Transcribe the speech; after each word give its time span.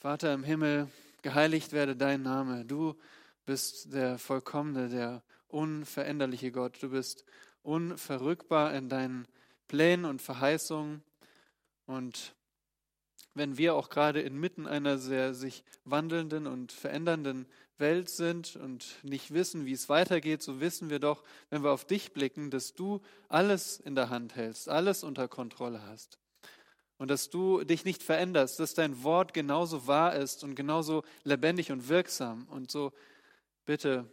Vater 0.00 0.32
im 0.32 0.44
Himmel, 0.44 0.88
geheiligt 1.20 1.72
werde 1.72 1.94
dein 1.94 2.22
Name. 2.22 2.64
Du 2.64 2.96
bist 3.44 3.92
der 3.92 4.18
vollkommene, 4.18 4.88
der 4.88 5.22
unveränderliche 5.46 6.52
Gott. 6.52 6.82
Du 6.82 6.88
bist 6.88 7.26
unverrückbar 7.62 8.72
in 8.72 8.88
deinen 8.88 9.28
Plänen 9.68 10.06
und 10.06 10.22
Verheißungen. 10.22 11.02
Und 11.84 12.34
wenn 13.34 13.58
wir 13.58 13.74
auch 13.74 13.90
gerade 13.90 14.22
inmitten 14.22 14.66
einer 14.66 14.96
sehr 14.96 15.34
sich 15.34 15.64
wandelnden 15.84 16.46
und 16.46 16.72
verändernden 16.72 17.44
Welt 17.76 18.08
sind 18.08 18.56
und 18.56 18.86
nicht 19.02 19.34
wissen, 19.34 19.66
wie 19.66 19.74
es 19.74 19.90
weitergeht, 19.90 20.42
so 20.42 20.60
wissen 20.60 20.88
wir 20.88 20.98
doch, 20.98 21.22
wenn 21.50 21.62
wir 21.62 21.72
auf 21.72 21.84
dich 21.84 22.14
blicken, 22.14 22.50
dass 22.50 22.72
du 22.72 23.02
alles 23.28 23.78
in 23.78 23.96
der 23.96 24.08
Hand 24.08 24.34
hältst, 24.34 24.70
alles 24.70 25.04
unter 25.04 25.28
Kontrolle 25.28 25.82
hast. 25.82 26.18
Und 27.00 27.08
dass 27.08 27.30
du 27.30 27.64
dich 27.64 27.86
nicht 27.86 28.02
veränderst, 28.02 28.60
dass 28.60 28.74
dein 28.74 29.02
Wort 29.02 29.32
genauso 29.32 29.86
wahr 29.86 30.14
ist 30.14 30.44
und 30.44 30.54
genauso 30.54 31.02
lebendig 31.24 31.72
und 31.72 31.88
wirksam. 31.88 32.46
Und 32.48 32.70
so 32.70 32.92
bitte 33.64 34.04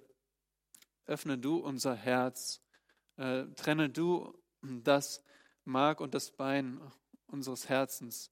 öffne 1.06 1.38
du 1.38 1.58
unser 1.58 1.96
Herz, 1.96 2.62
äh, 3.18 3.44
trenne 3.58 3.90
du 3.90 4.34
das 4.62 5.22
Mark 5.66 6.00
und 6.00 6.14
das 6.14 6.32
Bein 6.32 6.80
unseres 7.26 7.68
Herzens, 7.68 8.32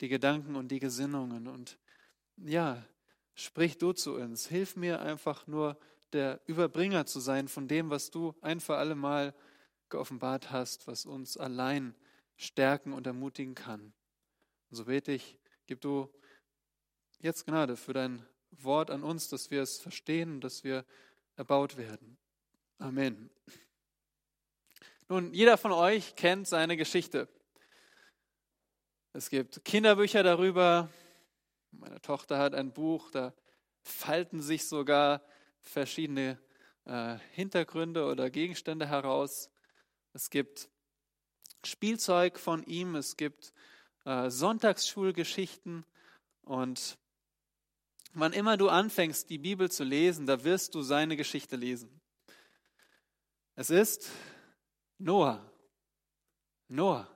die 0.00 0.08
Gedanken 0.08 0.54
und 0.54 0.68
die 0.68 0.80
Gesinnungen. 0.80 1.48
Und 1.48 1.78
ja, 2.36 2.84
sprich 3.34 3.78
du 3.78 3.94
zu 3.94 4.16
uns. 4.16 4.46
Hilf 4.46 4.76
mir 4.76 5.00
einfach 5.00 5.46
nur 5.46 5.78
der 6.12 6.42
Überbringer 6.44 7.06
zu 7.06 7.20
sein 7.20 7.48
von 7.48 7.68
dem, 7.68 7.88
was 7.88 8.10
du 8.10 8.34
ein 8.42 8.60
für 8.60 8.76
alle 8.76 8.96
Mal 8.96 9.34
geoffenbart 9.88 10.50
hast, 10.50 10.86
was 10.88 11.06
uns 11.06 11.38
allein 11.38 11.94
stärken 12.36 12.92
und 12.92 13.06
ermutigen 13.06 13.54
kann. 13.54 13.92
Und 14.70 14.76
so 14.76 14.84
bete 14.86 15.12
ich, 15.12 15.38
gib 15.66 15.80
du 15.80 16.12
jetzt 17.20 17.46
Gnade 17.46 17.76
für 17.76 17.92
dein 17.92 18.24
Wort 18.50 18.90
an 18.90 19.02
uns, 19.02 19.28
dass 19.28 19.50
wir 19.50 19.62
es 19.62 19.80
verstehen 19.80 20.34
und 20.34 20.40
dass 20.42 20.64
wir 20.64 20.84
erbaut 21.36 21.76
werden. 21.76 22.16
Amen. 22.78 23.30
Nun, 25.08 25.32
jeder 25.32 25.58
von 25.58 25.72
euch 25.72 26.16
kennt 26.16 26.48
seine 26.48 26.76
Geschichte. 26.76 27.28
Es 29.12 29.30
gibt 29.30 29.64
Kinderbücher 29.64 30.22
darüber. 30.22 30.90
Meine 31.70 32.00
Tochter 32.00 32.38
hat 32.38 32.54
ein 32.54 32.72
Buch, 32.72 33.10
da 33.10 33.34
falten 33.82 34.40
sich 34.40 34.66
sogar 34.66 35.22
verschiedene 35.60 36.38
äh, 36.84 37.18
Hintergründe 37.32 38.06
oder 38.06 38.30
Gegenstände 38.30 38.86
heraus. 38.88 39.50
Es 40.12 40.30
gibt 40.30 40.68
Spielzeug 41.66 42.38
von 42.38 42.62
ihm, 42.64 42.94
es 42.94 43.16
gibt 43.16 43.52
äh, 44.04 44.30
Sonntagsschulgeschichten 44.30 45.84
und 46.42 46.98
wann 48.12 48.32
immer 48.32 48.56
du 48.56 48.68
anfängst, 48.68 49.30
die 49.30 49.38
Bibel 49.38 49.70
zu 49.70 49.84
lesen, 49.84 50.26
da 50.26 50.44
wirst 50.44 50.74
du 50.74 50.82
seine 50.82 51.16
Geschichte 51.16 51.56
lesen. 51.56 52.00
Es 53.56 53.70
ist 53.70 54.10
Noah. 54.98 55.40
Noah. 56.68 57.08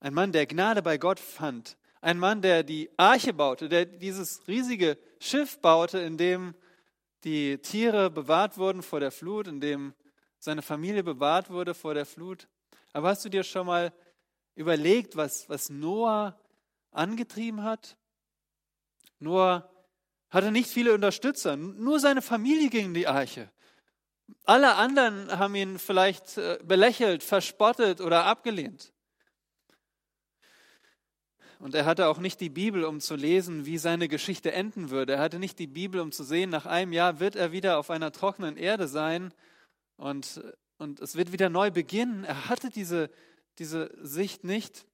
Ein 0.00 0.14
Mann, 0.14 0.32
der 0.32 0.46
Gnade 0.46 0.82
bei 0.82 0.98
Gott 0.98 1.18
fand. 1.18 1.76
Ein 2.00 2.18
Mann, 2.18 2.42
der 2.42 2.62
die 2.62 2.90
Arche 2.98 3.32
baute, 3.32 3.68
der 3.68 3.86
dieses 3.86 4.46
riesige 4.46 4.98
Schiff 5.18 5.58
baute, 5.60 5.98
in 5.98 6.18
dem 6.18 6.54
die 7.24 7.56
Tiere 7.58 8.10
bewahrt 8.10 8.58
wurden 8.58 8.82
vor 8.82 9.00
der 9.00 9.10
Flut, 9.10 9.48
in 9.48 9.60
dem 9.60 9.94
seine 10.44 10.62
Familie 10.62 11.02
bewahrt 11.02 11.48
wurde 11.48 11.72
vor 11.74 11.94
der 11.94 12.04
Flut. 12.04 12.48
Aber 12.92 13.08
hast 13.08 13.24
du 13.24 13.30
dir 13.30 13.42
schon 13.42 13.66
mal 13.66 13.92
überlegt, 14.54 15.16
was, 15.16 15.48
was 15.48 15.70
Noah 15.70 16.38
angetrieben 16.90 17.62
hat? 17.62 17.96
Noah 19.18 19.70
hatte 20.28 20.52
nicht 20.52 20.68
viele 20.68 20.92
Unterstützer, 20.92 21.56
nur 21.56 21.98
seine 21.98 22.20
Familie 22.20 22.68
ging 22.68 22.86
in 22.86 22.94
die 22.94 23.06
Arche. 23.06 23.50
Alle 24.44 24.74
anderen 24.74 25.30
haben 25.38 25.54
ihn 25.54 25.78
vielleicht 25.78 26.36
äh, 26.36 26.58
belächelt, 26.62 27.22
verspottet 27.22 28.00
oder 28.00 28.24
abgelehnt. 28.24 28.92
Und 31.58 31.74
er 31.74 31.86
hatte 31.86 32.08
auch 32.08 32.18
nicht 32.18 32.40
die 32.40 32.50
Bibel, 32.50 32.84
um 32.84 33.00
zu 33.00 33.16
lesen, 33.16 33.64
wie 33.64 33.78
seine 33.78 34.08
Geschichte 34.08 34.52
enden 34.52 34.90
würde. 34.90 35.14
Er 35.14 35.20
hatte 35.20 35.38
nicht 35.38 35.58
die 35.58 35.66
Bibel, 35.66 36.00
um 36.00 36.12
zu 36.12 36.22
sehen, 36.22 36.50
nach 36.50 36.66
einem 36.66 36.92
Jahr 36.92 37.20
wird 37.20 37.36
er 37.36 37.52
wieder 37.52 37.78
auf 37.78 37.90
einer 37.90 38.12
trockenen 38.12 38.58
Erde 38.58 38.88
sein 38.88 39.32
und, 39.96 40.42
und 40.78 41.00
es 41.00 41.16
wird 41.16 41.32
wieder 41.32 41.48
neu 41.48 41.70
beginnen. 41.70 42.24
Er 42.24 42.48
hatte 42.48 42.70
diese, 42.70 43.10
diese 43.58 43.90
Sicht 44.02 44.44
nicht. 44.44 44.86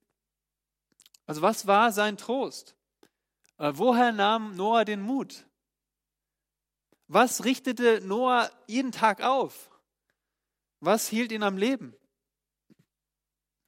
Also 1.27 1.43
was 1.43 1.67
war 1.67 1.93
sein 1.93 2.17
Trost? 2.17 2.75
Äh, 3.59 3.73
woher 3.75 4.13
nahm 4.13 4.57
Noah 4.57 4.85
den 4.85 5.01
Mut? 5.01 5.47
Was 7.09 7.45
richtete 7.45 8.01
Noah 8.03 8.51
jeden 8.67 8.93
Tag 8.93 9.23
auf? 9.23 9.71
Was 10.81 11.09
hielt 11.09 11.33
ihn 11.33 11.43
am 11.43 11.57
Leben? 11.57 11.95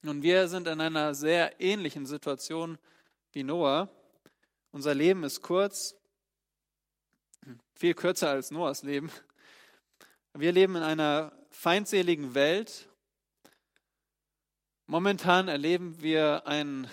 Nun, 0.01 0.23
wir 0.23 0.49
sind 0.49 0.67
in 0.67 0.81
einer 0.81 1.15
sehr 1.15 1.61
ähnlichen 1.61 2.07
Situation 2.07 2.79
wie 3.33 3.45
Noah. 3.45 3.89
Unser 4.73 4.95
Leben 4.95 5.23
ist 5.23 5.43
kurz, 5.43 5.95
viel 7.75 7.95
kürzer 7.95 8.31
als 8.31 8.51
Noahs 8.51 8.83
Leben. 8.83 9.11
Wir 10.35 10.51
leben 10.51 10.77
in 10.77 10.83
einer 10.83 11.31
feindseligen 11.51 12.35
Welt. 12.35 12.89
Momentan 14.87 15.49
erleben 15.49 16.01
wir 16.01 16.47
einen 16.47 16.89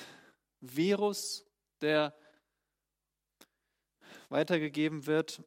Virus, 0.59 1.45
der 1.79 2.13
weitergegeben 4.27 5.05
wird. 5.05 5.41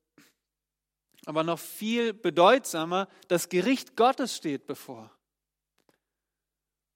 Aber 1.27 1.45
noch 1.45 1.59
viel 1.59 2.15
bedeutsamer, 2.15 3.09
das 3.29 3.51
Gericht 3.51 3.95
Gottes 3.95 4.37
steht 4.37 4.67
bevor. 4.67 5.15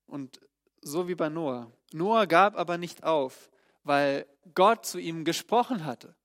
Und 0.06 0.40
so 0.80 1.08
wie 1.08 1.14
bei 1.14 1.28
Noah. 1.28 1.70
Noah 1.92 2.26
gab 2.26 2.56
aber 2.56 2.78
nicht 2.78 3.04
auf, 3.04 3.50
weil 3.82 4.26
Gott 4.54 4.86
zu 4.86 4.98
ihm 4.98 5.24
gesprochen 5.24 5.84
hatte. 5.84 6.16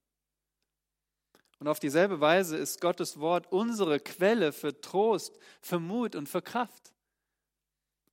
Und 1.61 1.67
auf 1.67 1.79
dieselbe 1.79 2.19
Weise 2.19 2.57
ist 2.57 2.81
Gottes 2.81 3.19
Wort 3.19 3.51
unsere 3.51 3.99
Quelle 3.99 4.51
für 4.51 4.81
Trost, 4.81 5.37
für 5.61 5.79
Mut 5.79 6.15
und 6.15 6.27
für 6.27 6.41
Kraft. 6.41 6.91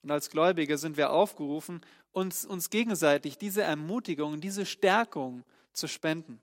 Und 0.03 0.11
als 0.11 0.29
Gläubige 0.29 0.77
sind 0.77 0.99
wir 0.99 1.09
aufgerufen, 1.09 1.81
uns, 2.13 2.45
uns 2.45 2.69
gegenseitig 2.69 3.39
diese 3.39 3.63
Ermutigung, 3.63 4.43
diese 4.43 4.67
Stärkung 4.67 5.45
zu 5.73 5.89
spenden. 5.89 6.43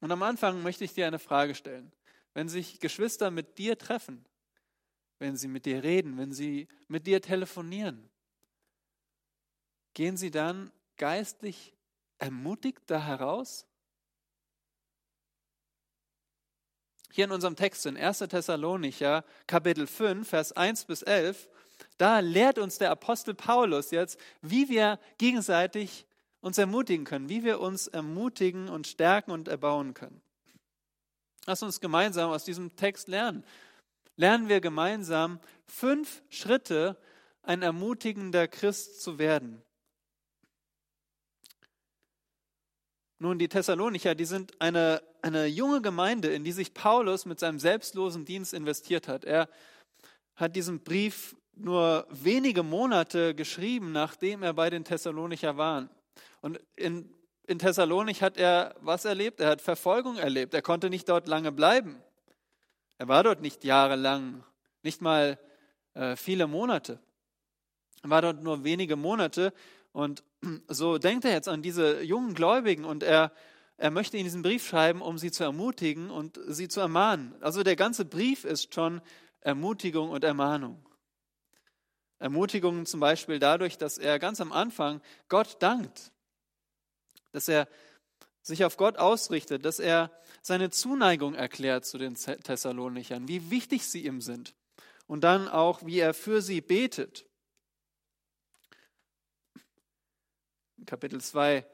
Und 0.00 0.10
am 0.10 0.22
Anfang 0.22 0.62
möchte 0.62 0.84
ich 0.84 0.94
dir 0.94 1.06
eine 1.06 1.18
Frage 1.18 1.54
stellen. 1.54 1.92
Wenn 2.32 2.48
sich 2.48 2.80
Geschwister 2.80 3.30
mit 3.30 3.58
dir 3.58 3.76
treffen, 3.76 4.24
wenn 5.18 5.36
sie 5.36 5.48
mit 5.48 5.66
dir 5.66 5.82
reden, 5.82 6.16
wenn 6.16 6.32
sie 6.32 6.66
mit 6.88 7.06
dir 7.06 7.20
telefonieren, 7.20 8.08
gehen 9.92 10.16
sie 10.16 10.30
dann 10.30 10.72
geistlich 10.96 11.74
ermutigt 12.16 12.80
da 12.86 13.04
heraus? 13.04 13.66
Hier 17.14 17.26
in 17.26 17.30
unserem 17.30 17.56
Text 17.56 17.84
in 17.84 17.98
1. 17.98 18.20
Thessalonicher, 18.20 19.22
Kapitel 19.46 19.86
5, 19.86 20.26
Vers 20.26 20.52
1 20.52 20.86
bis 20.86 21.02
11, 21.02 21.50
da 21.98 22.20
lehrt 22.20 22.58
uns 22.58 22.78
der 22.78 22.90
Apostel 22.90 23.34
Paulus 23.34 23.90
jetzt, 23.90 24.18
wie 24.40 24.70
wir 24.70 24.98
gegenseitig 25.18 26.06
uns 26.40 26.56
ermutigen 26.56 27.04
können, 27.04 27.28
wie 27.28 27.44
wir 27.44 27.60
uns 27.60 27.86
ermutigen 27.86 28.70
und 28.70 28.86
stärken 28.86 29.30
und 29.30 29.46
erbauen 29.46 29.92
können. 29.92 30.22
Lass 31.44 31.62
uns 31.62 31.80
gemeinsam 31.80 32.30
aus 32.30 32.44
diesem 32.44 32.76
Text 32.76 33.08
lernen. 33.08 33.44
Lernen 34.16 34.48
wir 34.48 34.62
gemeinsam 34.62 35.38
fünf 35.66 36.22
Schritte, 36.30 36.96
ein 37.42 37.60
ermutigender 37.60 38.48
Christ 38.48 39.02
zu 39.02 39.18
werden. 39.18 39.60
Nun, 43.22 43.38
die 43.38 43.46
Thessalonicher, 43.46 44.16
die 44.16 44.24
sind 44.24 44.50
eine, 44.60 45.00
eine 45.22 45.46
junge 45.46 45.80
Gemeinde, 45.80 46.34
in 46.34 46.42
die 46.42 46.50
sich 46.50 46.74
Paulus 46.74 47.24
mit 47.24 47.38
seinem 47.38 47.60
selbstlosen 47.60 48.24
Dienst 48.24 48.52
investiert 48.52 49.06
hat. 49.06 49.24
Er 49.24 49.48
hat 50.34 50.56
diesen 50.56 50.80
Brief 50.82 51.36
nur 51.54 52.04
wenige 52.10 52.64
Monate 52.64 53.36
geschrieben, 53.36 53.92
nachdem 53.92 54.42
er 54.42 54.54
bei 54.54 54.70
den 54.70 54.82
Thessalonicher 54.82 55.56
war. 55.56 55.88
Und 56.40 56.58
in, 56.74 57.14
in 57.46 57.60
Thessalonik 57.60 58.22
hat 58.22 58.38
er 58.38 58.74
was 58.80 59.04
erlebt? 59.04 59.38
Er 59.38 59.50
hat 59.50 59.60
Verfolgung 59.60 60.16
erlebt. 60.16 60.52
Er 60.52 60.62
konnte 60.62 60.90
nicht 60.90 61.08
dort 61.08 61.28
lange 61.28 61.52
bleiben. 61.52 62.02
Er 62.98 63.06
war 63.06 63.22
dort 63.22 63.40
nicht 63.40 63.62
jahrelang, 63.62 64.42
nicht 64.82 65.00
mal 65.00 65.38
äh, 65.94 66.16
viele 66.16 66.48
Monate. 66.48 66.98
Er 68.02 68.10
war 68.10 68.22
dort 68.22 68.42
nur 68.42 68.64
wenige 68.64 68.96
Monate. 68.96 69.52
Und 69.92 70.24
so 70.68 70.98
denkt 70.98 71.24
er 71.24 71.32
jetzt 71.32 71.48
an 71.48 71.62
diese 71.62 72.02
jungen 72.02 72.34
Gläubigen 72.34 72.84
und 72.84 73.02
er, 73.02 73.32
er 73.76 73.90
möchte 73.90 74.16
in 74.16 74.24
diesen 74.24 74.42
Brief 74.42 74.66
schreiben, 74.66 75.00
um 75.00 75.18
sie 75.18 75.30
zu 75.30 75.44
ermutigen 75.44 76.10
und 76.10 76.40
sie 76.48 76.68
zu 76.68 76.80
ermahnen. 76.80 77.34
Also 77.40 77.62
der 77.62 77.76
ganze 77.76 78.04
Brief 78.04 78.44
ist 78.44 78.74
schon 78.74 79.00
Ermutigung 79.40 80.10
und 80.10 80.24
Ermahnung. 80.24 80.84
Ermutigung 82.18 82.86
zum 82.86 83.00
Beispiel 83.00 83.38
dadurch, 83.38 83.78
dass 83.78 83.98
er 83.98 84.18
ganz 84.18 84.40
am 84.40 84.52
Anfang 84.52 85.00
Gott 85.28 85.56
dankt 85.60 86.12
dass 87.32 87.48
er 87.48 87.66
sich 88.42 88.64
auf 88.64 88.76
Gott 88.76 88.98
ausrichtet, 88.98 89.64
dass 89.64 89.78
er 89.78 90.10
seine 90.42 90.70
Zuneigung 90.70 91.34
erklärt 91.34 91.84
zu 91.84 91.98
den 91.98 92.14
Thessalonichern, 92.14 93.28
wie 93.28 93.50
wichtig 93.50 93.86
sie 93.86 94.04
ihm 94.04 94.20
sind 94.20 94.54
und 95.06 95.24
dann 95.24 95.48
auch, 95.48 95.84
wie 95.84 95.98
er 95.98 96.14
für 96.14 96.42
sie 96.42 96.60
betet. 96.60 97.26
Kapitel 100.86 101.20
2, 101.20 101.66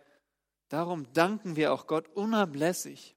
darum 0.68 1.12
danken 1.12 1.56
wir 1.56 1.72
auch 1.72 1.86
Gott 1.86 2.08
unablässig. 2.08 3.16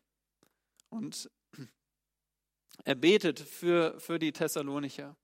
Und 0.90 1.30
er 2.84 2.96
betet 2.96 3.40
für, 3.40 4.00
für 4.00 4.20
die 4.20 4.32
Thessalonicher. 4.32 5.16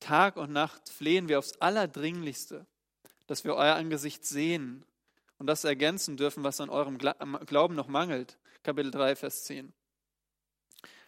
Tag 0.00 0.36
und 0.36 0.52
Nacht 0.52 0.88
flehen 0.88 1.28
wir 1.28 1.38
aufs 1.38 1.60
Allerdringlichste, 1.60 2.66
dass 3.26 3.44
wir 3.44 3.54
euer 3.54 3.74
Angesicht 3.74 4.24
sehen 4.24 4.84
und 5.38 5.46
das 5.46 5.64
ergänzen 5.64 6.16
dürfen, 6.16 6.44
was 6.44 6.60
an 6.60 6.68
eurem 6.68 6.98
Glauben 6.98 7.74
noch 7.74 7.88
mangelt. 7.88 8.38
Kapitel 8.62 8.90
3, 8.90 9.16
Vers 9.16 9.44
10. 9.44 9.72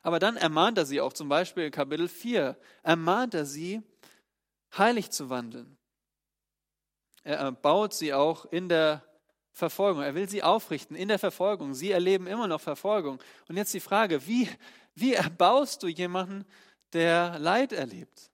Aber 0.03 0.19
dann 0.19 0.37
ermahnt 0.37 0.79
er 0.79 0.87
sie 0.87 1.01
auch 1.01 1.13
zum 1.13 1.29
Beispiel 1.29 1.65
in 1.65 1.73
Kapitel 1.73 2.09
4, 2.09 2.57
ermahnt 2.83 3.35
er 3.35 3.45
sie, 3.45 3.83
heilig 4.77 5.11
zu 5.11 5.31
wandeln. 5.31 5.76
Er 7.27 7.51
baut 7.51 7.93
sie 7.93 8.15
auch 8.15 8.45
in 8.53 8.69
der 8.69 9.05
Verfolgung. 9.51 10.01
Er 10.01 10.15
will 10.15 10.29
sie 10.29 10.45
aufrichten 10.45 10.95
in 10.95 11.09
der 11.09 11.19
Verfolgung. 11.19 11.75
Sie 11.75 11.91
erleben 11.91 12.29
immer 12.29 12.47
noch 12.47 12.61
Verfolgung. 12.61 13.21
Und 13.49 13.57
jetzt 13.57 13.75
die 13.75 13.81
Frage, 13.81 14.25
wie, 14.29 14.49
wie 14.95 15.15
erbaust 15.15 15.83
du 15.83 15.89
jemanden, 15.89 16.47
der 16.93 17.37
Leid 17.41 17.73
erlebt? 17.73 18.31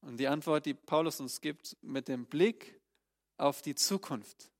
Und 0.00 0.16
die 0.16 0.26
Antwort, 0.26 0.66
die 0.66 0.74
Paulus 0.74 1.20
uns 1.20 1.40
gibt, 1.40 1.76
mit 1.82 2.08
dem 2.08 2.26
Blick 2.26 2.80
auf 3.36 3.62
die 3.62 3.76
Zukunft. 3.76 4.50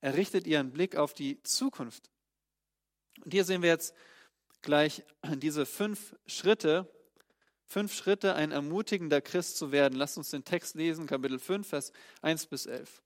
Er 0.00 0.16
richtet 0.16 0.48
ihren 0.48 0.72
Blick 0.72 0.96
auf 0.96 1.14
die 1.14 1.40
Zukunft. 1.44 2.10
Und 3.24 3.30
hier 3.32 3.44
sehen 3.44 3.62
wir 3.62 3.68
jetzt 3.68 3.94
gleich 4.62 5.04
diese 5.22 5.64
fünf 5.64 6.16
Schritte, 6.26 6.92
fünf 7.66 7.92
Schritte, 7.92 8.34
ein 8.34 8.52
ermutigender 8.52 9.20
Christ 9.20 9.56
zu 9.56 9.72
werden. 9.72 9.98
Lasst 9.98 10.16
uns 10.16 10.30
den 10.30 10.44
Text 10.44 10.74
lesen, 10.74 11.06
Kapitel 11.06 11.38
5, 11.38 11.68
Vers 11.68 11.92
1 12.22 12.46
bis 12.46 12.66
11. 12.66 13.02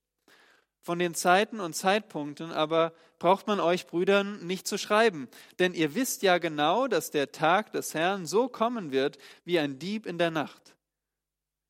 Von 0.83 0.99
den 0.99 1.15
Zeiten 1.15 1.61
und 1.61 1.75
Zeitpunkten 1.75 2.53
aber 2.53 2.95
braucht 3.19 3.47
man 3.47 3.61
euch 3.61 3.87
Brüdern 3.87 4.47
nicht 4.47 4.67
zu 4.67 4.79
schreiben, 4.79 5.29
denn 5.59 5.75
ihr 5.75 5.95
wisst 5.95 6.23
ja 6.23 6.39
genau, 6.39 6.89
dass 6.89 7.11
der 7.11 7.33
Tag 7.33 7.73
des 7.73 7.93
Herrn 7.93 8.25
so 8.25 8.49
kommen 8.49 8.91
wird 8.91 9.19
wie 9.45 9.59
ein 9.59 9.79
Dieb 9.79 10.07
in 10.07 10.17
der 10.17 10.31
Nacht. 10.31 10.75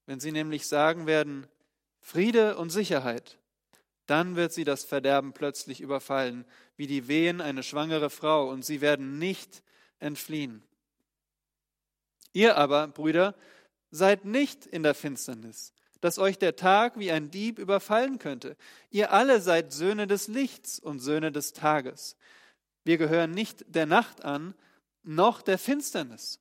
Wenn 0.06 0.20
sie 0.20 0.30
nämlich 0.30 0.68
sagen 0.68 1.06
werden, 1.06 1.48
Friede 2.00 2.56
und 2.56 2.70
Sicherheit, 2.70 3.38
dann 4.06 4.36
wird 4.36 4.52
sie 4.52 4.64
das 4.64 4.84
Verderben 4.84 5.32
plötzlich 5.32 5.80
überfallen, 5.80 6.44
wie 6.76 6.86
die 6.86 7.08
Wehen 7.08 7.40
eine 7.40 7.62
schwangere 7.62 8.10
Frau, 8.10 8.48
und 8.48 8.64
sie 8.64 8.80
werden 8.80 9.18
nicht 9.18 9.62
entfliehen. 9.98 10.62
Ihr 12.32 12.56
aber, 12.56 12.88
Brüder, 12.88 13.34
seid 13.90 14.24
nicht 14.24 14.66
in 14.66 14.82
der 14.82 14.94
Finsternis, 14.94 15.72
dass 16.00 16.18
euch 16.18 16.38
der 16.38 16.56
Tag 16.56 16.98
wie 16.98 17.10
ein 17.10 17.30
Dieb 17.30 17.58
überfallen 17.58 18.18
könnte. 18.18 18.56
Ihr 18.90 19.12
alle 19.12 19.40
seid 19.40 19.72
Söhne 19.72 20.06
des 20.06 20.28
Lichts 20.28 20.78
und 20.78 21.00
Söhne 21.00 21.32
des 21.32 21.52
Tages. 21.52 22.16
Wir 22.84 22.98
gehören 22.98 23.32
nicht 23.32 23.64
der 23.68 23.86
Nacht 23.86 24.24
an, 24.24 24.54
noch 25.02 25.42
der 25.42 25.58
Finsternis. 25.58 26.40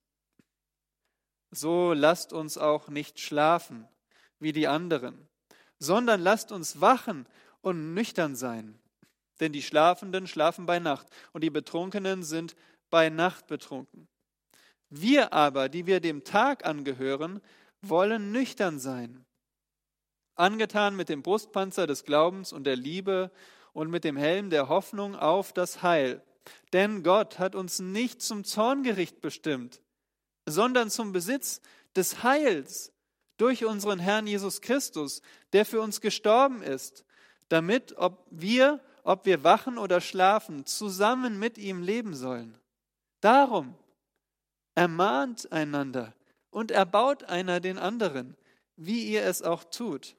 So 1.52 1.94
lasst 1.94 2.34
uns 2.34 2.58
auch 2.58 2.90
nicht 2.90 3.20
schlafen 3.20 3.88
wie 4.40 4.54
die 4.54 4.68
anderen, 4.68 5.28
sondern 5.80 6.22
lasst 6.22 6.52
uns 6.52 6.80
wachen 6.80 7.28
und 7.62 7.94
nüchtern 7.94 8.36
sein. 8.36 8.80
Denn 9.40 9.52
die 9.52 9.64
Schlafenden 9.64 10.28
schlafen 10.28 10.66
bei 10.66 10.80
Nacht 10.80 11.08
und 11.34 11.44
die 11.44 11.50
Betrunkenen 11.50 12.24
sind 12.24 12.56
bei 12.90 13.10
Nacht 13.10 13.48
betrunken. 13.48 14.08
Wir 14.90 15.34
aber, 15.34 15.70
die 15.70 15.86
wir 15.86 16.00
dem 16.00 16.24
Tag 16.24 16.66
angehören, 16.66 17.42
wollen 17.82 18.32
nüchtern 18.32 18.80
sein, 18.80 19.26
angetan 20.36 20.96
mit 20.96 21.10
dem 21.10 21.22
Brustpanzer 21.22 21.88
des 21.88 22.04
Glaubens 22.04 22.52
und 22.52 22.64
der 22.66 22.76
Liebe 22.76 23.32
und 23.74 23.90
mit 23.90 24.04
dem 24.04 24.18
Helm 24.18 24.50
der 24.50 24.68
Hoffnung 24.68 25.16
auf 25.16 25.54
das 25.54 25.84
Heil. 25.84 26.24
Denn 26.74 27.04
Gott 27.04 27.40
hat 27.40 27.56
uns 27.56 27.80
nicht 27.80 28.22
zum 28.22 28.44
Zorngericht 28.44 29.22
bestimmt, 29.22 29.82
sondern 30.46 30.90
zum 30.90 31.12
Besitz 31.12 31.62
des 31.96 32.24
Heils 32.24 32.92
durch 33.38 33.66
unseren 33.66 34.00
Herrn 34.00 34.28
Jesus 34.28 34.62
Christus, 34.62 35.22
der 35.54 35.66
für 35.66 35.82
uns 35.82 36.02
gestorben 36.02 36.62
ist, 36.62 37.06
damit 37.48 37.98
ob 37.98 38.26
wir, 38.30 38.82
ob 39.04 39.26
wir 39.26 39.44
wachen 39.44 39.78
oder 39.78 40.02
schlafen, 40.02 40.66
zusammen 40.66 41.40
mit 41.40 41.58
ihm 41.58 41.82
leben 41.82 42.16
sollen. 42.16 42.58
Darum 43.22 43.76
ermahnt 44.75 45.51
einander 45.51 46.13
und 46.50 46.71
erbaut 46.71 47.24
einer 47.24 47.60
den 47.60 47.77
anderen, 47.77 48.36
wie 48.75 49.07
ihr 49.07 49.24
es 49.24 49.42
auch 49.42 49.63
tut. 49.63 50.16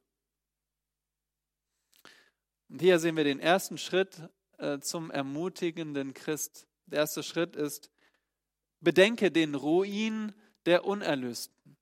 Und 2.68 2.80
hier 2.80 2.98
sehen 2.98 3.16
wir 3.16 3.24
den 3.24 3.40
ersten 3.40 3.78
Schritt 3.78 4.22
äh, 4.58 4.78
zum 4.78 5.10
ermutigenden 5.10 6.14
Christ. 6.14 6.68
Der 6.86 7.00
erste 7.00 7.22
Schritt 7.22 7.56
ist, 7.56 7.90
bedenke 8.80 9.30
den 9.30 9.54
Ruin 9.54 10.32
der 10.66 10.84
Unerlösten. 10.84 11.76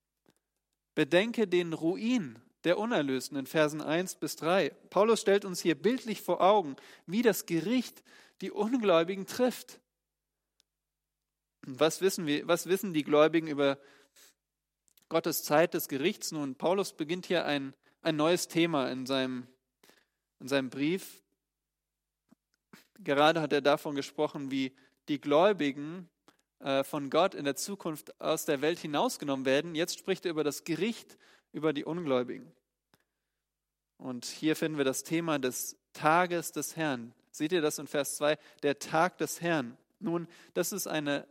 Bedenke 0.94 1.46
den 1.46 1.72
Ruin 1.72 2.38
der 2.64 2.78
Unerlösten 2.78 3.36
in 3.38 3.46
Versen 3.46 3.80
1 3.80 4.16
bis 4.16 4.36
3. 4.36 4.70
Paulus 4.90 5.20
stellt 5.20 5.44
uns 5.44 5.60
hier 5.60 5.74
bildlich 5.74 6.22
vor 6.22 6.40
Augen, 6.40 6.76
wie 7.06 7.22
das 7.22 7.46
Gericht 7.46 8.02
die 8.40 8.50
Ungläubigen 8.50 9.26
trifft. 9.26 9.80
Was 11.76 12.00
wissen, 12.00 12.26
wir, 12.26 12.46
was 12.48 12.66
wissen 12.66 12.94
die 12.94 13.04
Gläubigen 13.04 13.48
über 13.48 13.78
Gottes 15.08 15.42
Zeit 15.42 15.74
des 15.74 15.88
Gerichts? 15.88 16.32
Nun, 16.32 16.54
Paulus 16.54 16.92
beginnt 16.92 17.26
hier 17.26 17.44
ein, 17.44 17.74
ein 18.02 18.16
neues 18.16 18.48
Thema 18.48 18.90
in 18.90 19.06
seinem 19.06 19.46
in 20.40 20.48
seinem 20.48 20.70
Brief. 20.70 21.22
Gerade 23.00 23.40
hat 23.40 23.52
er 23.52 23.60
davon 23.60 23.94
gesprochen, 23.94 24.50
wie 24.50 24.74
die 25.08 25.20
Gläubigen 25.20 26.08
äh, 26.60 26.84
von 26.84 27.10
Gott 27.10 27.34
in 27.34 27.44
der 27.44 27.56
Zukunft 27.56 28.20
aus 28.20 28.44
der 28.44 28.60
Welt 28.60 28.78
hinausgenommen 28.78 29.46
werden. 29.46 29.74
Jetzt 29.74 29.98
spricht 29.98 30.24
er 30.24 30.32
über 30.32 30.44
das 30.44 30.64
Gericht 30.64 31.16
über 31.52 31.72
die 31.72 31.84
Ungläubigen. 31.84 32.52
Und 33.96 34.26
hier 34.26 34.54
finden 34.54 34.78
wir 34.78 34.84
das 34.84 35.02
Thema 35.02 35.38
des 35.38 35.76
Tages 35.92 36.52
des 36.52 36.76
Herrn. 36.76 37.14
Seht 37.30 37.52
ihr 37.52 37.62
das 37.62 37.78
in 37.78 37.86
Vers 37.86 38.16
2? 38.16 38.38
Der 38.62 38.78
Tag 38.78 39.18
des 39.18 39.40
Herrn. 39.40 39.76
Nun, 39.98 40.28
das 40.54 40.72
ist 40.72 40.86
eine, 40.86 41.26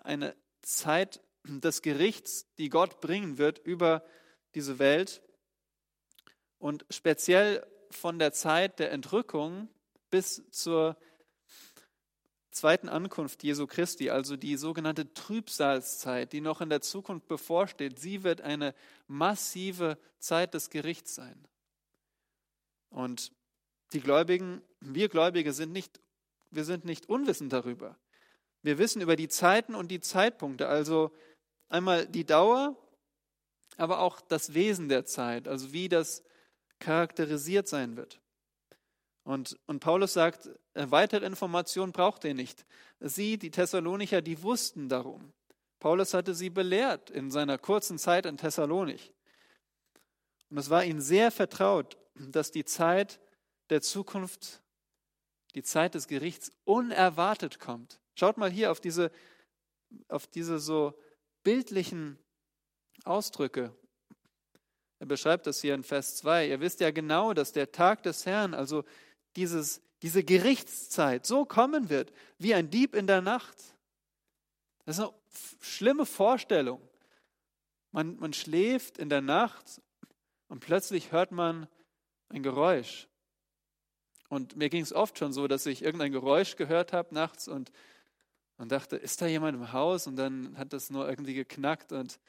eine 0.00 0.36
Zeit 0.62 1.20
des 1.44 1.82
Gerichts, 1.82 2.46
die 2.58 2.68
Gott 2.68 3.00
bringen 3.00 3.38
wird 3.38 3.58
über 3.58 4.04
diese 4.54 4.78
Welt. 4.78 5.22
Und 6.58 6.84
speziell 6.90 7.66
von 7.90 8.18
der 8.18 8.32
Zeit 8.32 8.78
der 8.78 8.92
Entrückung 8.92 9.68
bis 10.10 10.42
zur 10.50 10.96
zweiten 12.50 12.88
Ankunft 12.88 13.42
Jesu 13.42 13.66
Christi, 13.66 14.10
also 14.10 14.36
die 14.36 14.56
sogenannte 14.56 15.12
Trübsalzeit, 15.14 16.32
die 16.32 16.40
noch 16.40 16.60
in 16.60 16.68
der 16.68 16.80
Zukunft 16.80 17.28
bevorsteht, 17.28 17.98
sie 17.98 18.22
wird 18.24 18.40
eine 18.40 18.74
massive 19.06 19.98
Zeit 20.18 20.54
des 20.54 20.70
Gerichts 20.70 21.14
sein. 21.14 21.46
Und 22.90 23.32
die 23.92 24.00
Gläubigen, 24.00 24.62
wir 24.80 25.08
Gläubige 25.08 25.52
sind 25.52 25.72
nicht, 25.72 26.00
wir 26.50 26.64
sind 26.64 26.84
nicht 26.84 27.08
unwissend 27.08 27.52
darüber. 27.52 27.96
Wir 28.62 28.78
wissen 28.78 29.00
über 29.00 29.16
die 29.16 29.28
Zeiten 29.28 29.74
und 29.74 29.90
die 29.90 30.00
Zeitpunkte, 30.00 30.68
also 30.68 31.10
einmal 31.68 32.06
die 32.06 32.24
Dauer, 32.24 32.76
aber 33.76 34.00
auch 34.00 34.20
das 34.20 34.54
Wesen 34.54 34.88
der 34.88 35.06
Zeit, 35.06 35.48
also 35.48 35.72
wie 35.72 35.88
das 35.88 36.22
charakterisiert 36.78 37.68
sein 37.68 37.96
wird. 37.96 38.20
Und, 39.24 39.58
und 39.66 39.80
Paulus 39.80 40.14
sagt, 40.14 40.46
äh, 40.74 40.86
weitere 40.90 41.24
Informationen 41.26 41.92
braucht 41.92 42.24
er 42.24 42.34
nicht. 42.34 42.66
Sie, 43.00 43.38
die 43.38 43.50
Thessalonicher, 43.50 44.22
die 44.22 44.42
wussten 44.42 44.88
darum. 44.88 45.32
Paulus 45.78 46.14
hatte 46.14 46.34
sie 46.34 46.50
belehrt 46.50 47.10
in 47.10 47.30
seiner 47.30 47.56
kurzen 47.56 47.98
Zeit 47.98 48.26
in 48.26 48.36
Thessalonich. 48.36 49.14
Und 50.50 50.58
es 50.58 50.68
war 50.68 50.84
ihnen 50.84 51.00
sehr 51.00 51.30
vertraut, 51.30 51.96
dass 52.14 52.50
die 52.50 52.64
Zeit 52.64 53.20
der 53.70 53.80
Zukunft, 53.80 54.62
die 55.54 55.62
Zeit 55.62 55.94
des 55.94 56.06
Gerichts 56.06 56.52
unerwartet 56.64 57.60
kommt. 57.60 58.00
Schaut 58.20 58.36
mal 58.36 58.50
hier 58.50 58.70
auf 58.70 58.80
diese, 58.80 59.10
auf 60.08 60.26
diese 60.26 60.58
so 60.58 60.92
bildlichen 61.42 62.18
Ausdrücke. 63.04 63.74
Er 64.98 65.06
beschreibt 65.06 65.46
das 65.46 65.62
hier 65.62 65.74
in 65.74 65.82
Vers 65.82 66.16
2. 66.16 66.48
Ihr 66.48 66.60
wisst 66.60 66.80
ja 66.80 66.90
genau, 66.90 67.32
dass 67.32 67.52
der 67.52 67.72
Tag 67.72 68.02
des 68.02 68.26
Herrn, 68.26 68.52
also 68.52 68.84
dieses, 69.36 69.80
diese 70.02 70.22
Gerichtszeit, 70.22 71.24
so 71.24 71.46
kommen 71.46 71.88
wird, 71.88 72.12
wie 72.36 72.52
ein 72.52 72.68
Dieb 72.68 72.94
in 72.94 73.06
der 73.06 73.22
Nacht. 73.22 73.56
Das 74.84 74.98
ist 74.98 75.02
eine 75.02 75.14
schlimme 75.62 76.04
Vorstellung. 76.04 76.86
Man, 77.90 78.16
man 78.16 78.34
schläft 78.34 78.98
in 78.98 79.08
der 79.08 79.22
Nacht 79.22 79.80
und 80.48 80.60
plötzlich 80.60 81.10
hört 81.10 81.32
man 81.32 81.68
ein 82.28 82.42
Geräusch. 82.42 83.08
Und 84.28 84.56
mir 84.56 84.68
ging 84.68 84.82
es 84.82 84.92
oft 84.92 85.16
schon 85.16 85.32
so, 85.32 85.48
dass 85.48 85.64
ich 85.64 85.82
irgendein 85.82 86.12
Geräusch 86.12 86.56
gehört 86.56 86.92
habe 86.92 87.14
nachts 87.14 87.48
und, 87.48 87.72
und 88.60 88.70
dachte, 88.70 88.96
ist 88.96 89.22
da 89.22 89.26
jemand 89.26 89.56
im 89.56 89.72
Haus? 89.72 90.06
Und 90.06 90.16
dann 90.16 90.56
hat 90.58 90.74
das 90.74 90.90
nur 90.90 91.08
irgendwie 91.08 91.32
geknackt. 91.32 91.92
Und, 91.92 92.20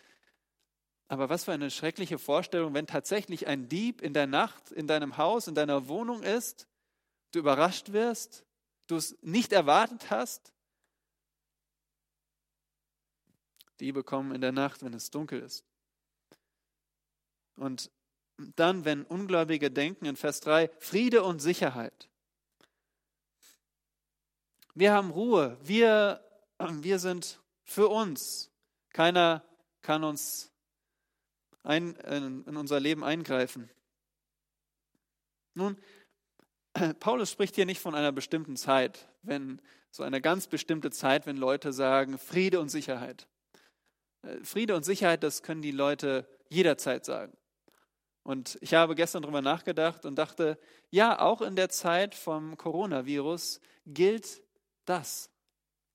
aber 1.09 1.27
was 1.27 1.43
für 1.43 1.51
eine 1.51 1.69
schreckliche 1.69 2.17
Vorstellung, 2.17 2.73
wenn 2.73 2.87
tatsächlich 2.87 3.47
ein 3.47 3.67
Dieb 3.67 4.01
in 4.01 4.13
der 4.13 4.27
Nacht 4.27 4.71
in 4.71 4.87
deinem 4.87 5.17
Haus, 5.17 5.47
in 5.47 5.55
deiner 5.55 5.89
Wohnung 5.89 6.23
ist, 6.23 6.69
du 7.33 7.39
überrascht 7.39 7.91
wirst, 7.91 8.45
du 8.87 8.95
es 8.95 9.17
nicht 9.21 9.51
erwartet 9.51 10.09
hast. 10.09 10.53
Diebe 13.81 14.01
kommen 14.01 14.33
in 14.33 14.39
der 14.39 14.53
Nacht, 14.53 14.83
wenn 14.83 14.93
es 14.93 15.11
dunkel 15.11 15.41
ist. 15.41 15.65
Und 17.57 17.91
dann, 18.55 18.85
wenn 18.85 19.03
Ungläubige 19.03 19.69
denken 19.69 20.05
in 20.05 20.15
Vers 20.15 20.39
3, 20.39 20.69
Friede 20.79 21.23
und 21.23 21.39
Sicherheit. 21.39 22.09
Wir 24.73 24.93
haben 24.93 25.11
Ruhe, 25.11 25.57
wir, 25.61 26.23
wir 26.59 26.99
sind 26.99 27.39
für 27.63 27.87
uns. 27.87 28.51
Keiner 28.93 29.43
kann 29.81 30.03
uns 30.03 30.51
ein, 31.63 31.95
in, 31.95 32.57
unser 32.57 32.79
Leben 32.79 33.03
eingreifen. 33.03 33.69
Nun, 35.53 35.77
Paulus 36.99 37.31
spricht 37.31 37.55
hier 37.55 37.65
nicht 37.65 37.81
von 37.81 37.95
einer 37.95 38.11
bestimmten 38.11 38.55
Zeit, 38.55 39.07
wenn 39.21 39.61
so 39.91 40.03
eine 40.03 40.21
ganz 40.21 40.47
bestimmte 40.47 40.89
Zeit, 40.89 41.25
wenn 41.25 41.37
Leute 41.37 41.73
sagen 41.73 42.17
Friede 42.17 42.59
und 42.59 42.69
Sicherheit. 42.69 43.27
Äh, 44.21 44.43
Friede 44.43 44.75
und 44.75 44.83
Sicherheit, 44.83 45.23
das 45.23 45.43
können 45.43 45.61
die 45.61 45.71
Leute 45.71 46.27
jederzeit 46.49 47.05
sagen. 47.05 47.35
Und 48.23 48.57
ich 48.61 48.73
habe 48.73 48.95
gestern 48.95 49.23
darüber 49.23 49.41
nachgedacht 49.41 50.05
und 50.05 50.15
dachte, 50.15 50.59
ja, 50.91 51.19
auch 51.19 51.41
in 51.41 51.55
der 51.55 51.69
Zeit 51.69 52.13
vom 52.13 52.55
Coronavirus 52.55 53.59
gilt 53.87 54.41
das. 54.85 55.29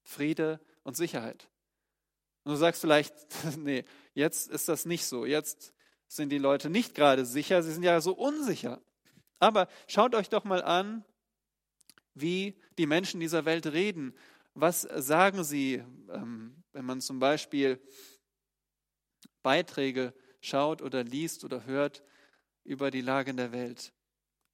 Friede 0.02 0.60
und 0.82 0.96
Sicherheit. 0.96 1.48
Und 2.44 2.52
du 2.52 2.56
sagst 2.56 2.80
vielleicht, 2.80 3.14
nee, 3.58 3.84
jetzt 4.14 4.48
ist 4.48 4.68
das 4.68 4.86
nicht 4.86 5.04
so. 5.04 5.26
Jetzt 5.26 5.74
sind 6.06 6.30
die 6.30 6.38
Leute 6.38 6.70
nicht 6.70 6.94
gerade 6.94 7.26
sicher, 7.26 7.62
sie 7.62 7.72
sind 7.72 7.82
ja 7.82 8.00
so 8.00 8.12
unsicher. 8.12 8.80
Aber 9.38 9.68
schaut 9.88 10.14
euch 10.14 10.28
doch 10.28 10.44
mal 10.44 10.62
an, 10.62 11.04
wie 12.14 12.58
die 12.78 12.86
Menschen 12.86 13.20
dieser 13.20 13.44
Welt 13.44 13.66
reden. 13.66 14.14
Was 14.54 14.82
sagen 14.82 15.44
sie, 15.44 15.82
ähm, 16.08 16.62
wenn 16.72 16.84
man 16.84 17.00
zum 17.00 17.18
Beispiel 17.18 17.80
Beiträge 19.42 20.14
schaut 20.40 20.80
oder 20.80 21.04
liest 21.04 21.44
oder 21.44 21.64
hört 21.64 22.02
über 22.64 22.90
die 22.90 23.00
Lage 23.00 23.30
in 23.30 23.36
der 23.36 23.52
Welt. 23.52 23.92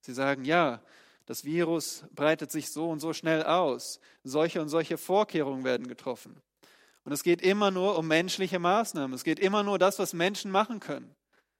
Sie 0.01 0.13
sagen, 0.13 0.45
ja, 0.45 0.83
das 1.27 1.45
Virus 1.45 2.05
breitet 2.15 2.51
sich 2.51 2.71
so 2.71 2.91
und 2.91 3.01
so 3.01 3.13
schnell 3.13 3.43
aus. 3.45 4.01
Solche 4.25 4.61
und 4.61 4.69
solche 4.69 4.99
Vorkehrungen 4.99 5.65
werden 5.65 5.87
getroffen. 5.87 6.41
Und 7.05 7.13
es 7.13 7.23
geht 7.23 7.43
immer 7.43 7.71
nur 7.71 7.99
um 7.99 8.07
menschliche 8.07 8.59
Maßnahmen. 8.59 9.15
Es 9.15 9.25
geht 9.25 9.39
immer 9.39 9.63
nur 9.63 9.79
das, 9.79 9.99
was 9.99 10.13
Menschen 10.13 10.51
machen 10.51 10.81
können. 10.81 11.15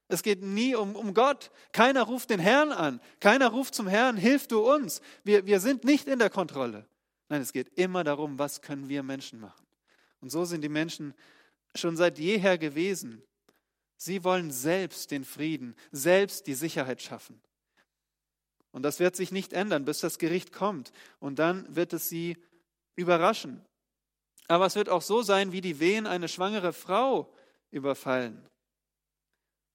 Es 0.09 0.23
geht 0.23 0.43
nie 0.43 0.75
um, 0.75 0.95
um 0.95 1.15
Gott. 1.15 1.51
Keiner 1.73 2.03
ruft 2.03 2.31
den 2.31 2.41
Herrn 2.41 2.71
an. 2.71 3.01
Keiner 3.19 3.49
ruft 3.49 3.75
zum 3.75 3.87
Herrn, 3.87 4.17
hilf 4.17 4.47
du 4.47 4.61
uns. 4.61 5.01
Wir, 5.25 5.47
wir 5.47 5.59
sind 5.59 5.85
nicht 5.85 6.07
in 6.07 6.19
der 6.19 6.31
Kontrolle. 6.31 6.87
Nein, 7.29 7.41
es 7.41 7.53
geht 7.53 7.71
immer 7.79 8.05
darum, 8.05 8.39
was 8.39 8.61
können 8.61 8.89
wir 8.89 9.03
Menschen 9.03 9.41
machen. 9.41 9.67
Und 10.21 10.31
so 10.31 10.45
sind 10.45 10.63
die 10.63 10.69
Menschen 10.69 11.15
schon 11.75 11.97
seit 11.97 12.19
jeher 12.19 12.59
gewesen. 12.59 13.23
Sie 13.97 14.23
wollen 14.23 14.51
selbst 14.51 15.11
den 15.11 15.25
Frieden, 15.25 15.75
selbst 15.93 16.47
die 16.47 16.55
Sicherheit 16.55 17.01
schaffen. 17.01 17.41
Und 18.73 18.83
das 18.83 18.99
wird 18.99 19.15
sich 19.15 19.31
nicht 19.31 19.53
ändern, 19.53 19.85
bis 19.85 20.01
das 20.01 20.19
Gericht 20.19 20.53
kommt. 20.53 20.93
Und 21.21 21.39
dann 21.39 21.75
wird 21.75 21.93
es 21.93 22.09
sie 22.09 22.37
überraschen. 22.97 23.65
Aber 24.49 24.67
es 24.67 24.75
wird 24.75 24.89
auch 24.89 25.03
so 25.03 25.23
sein, 25.23 25.53
wie 25.53 25.61
die 25.61 25.79
Wehen 25.79 26.07
eine 26.07 26.29
schwangere 26.29 26.73
Frau 26.73 27.33
überfallen. 27.71 28.47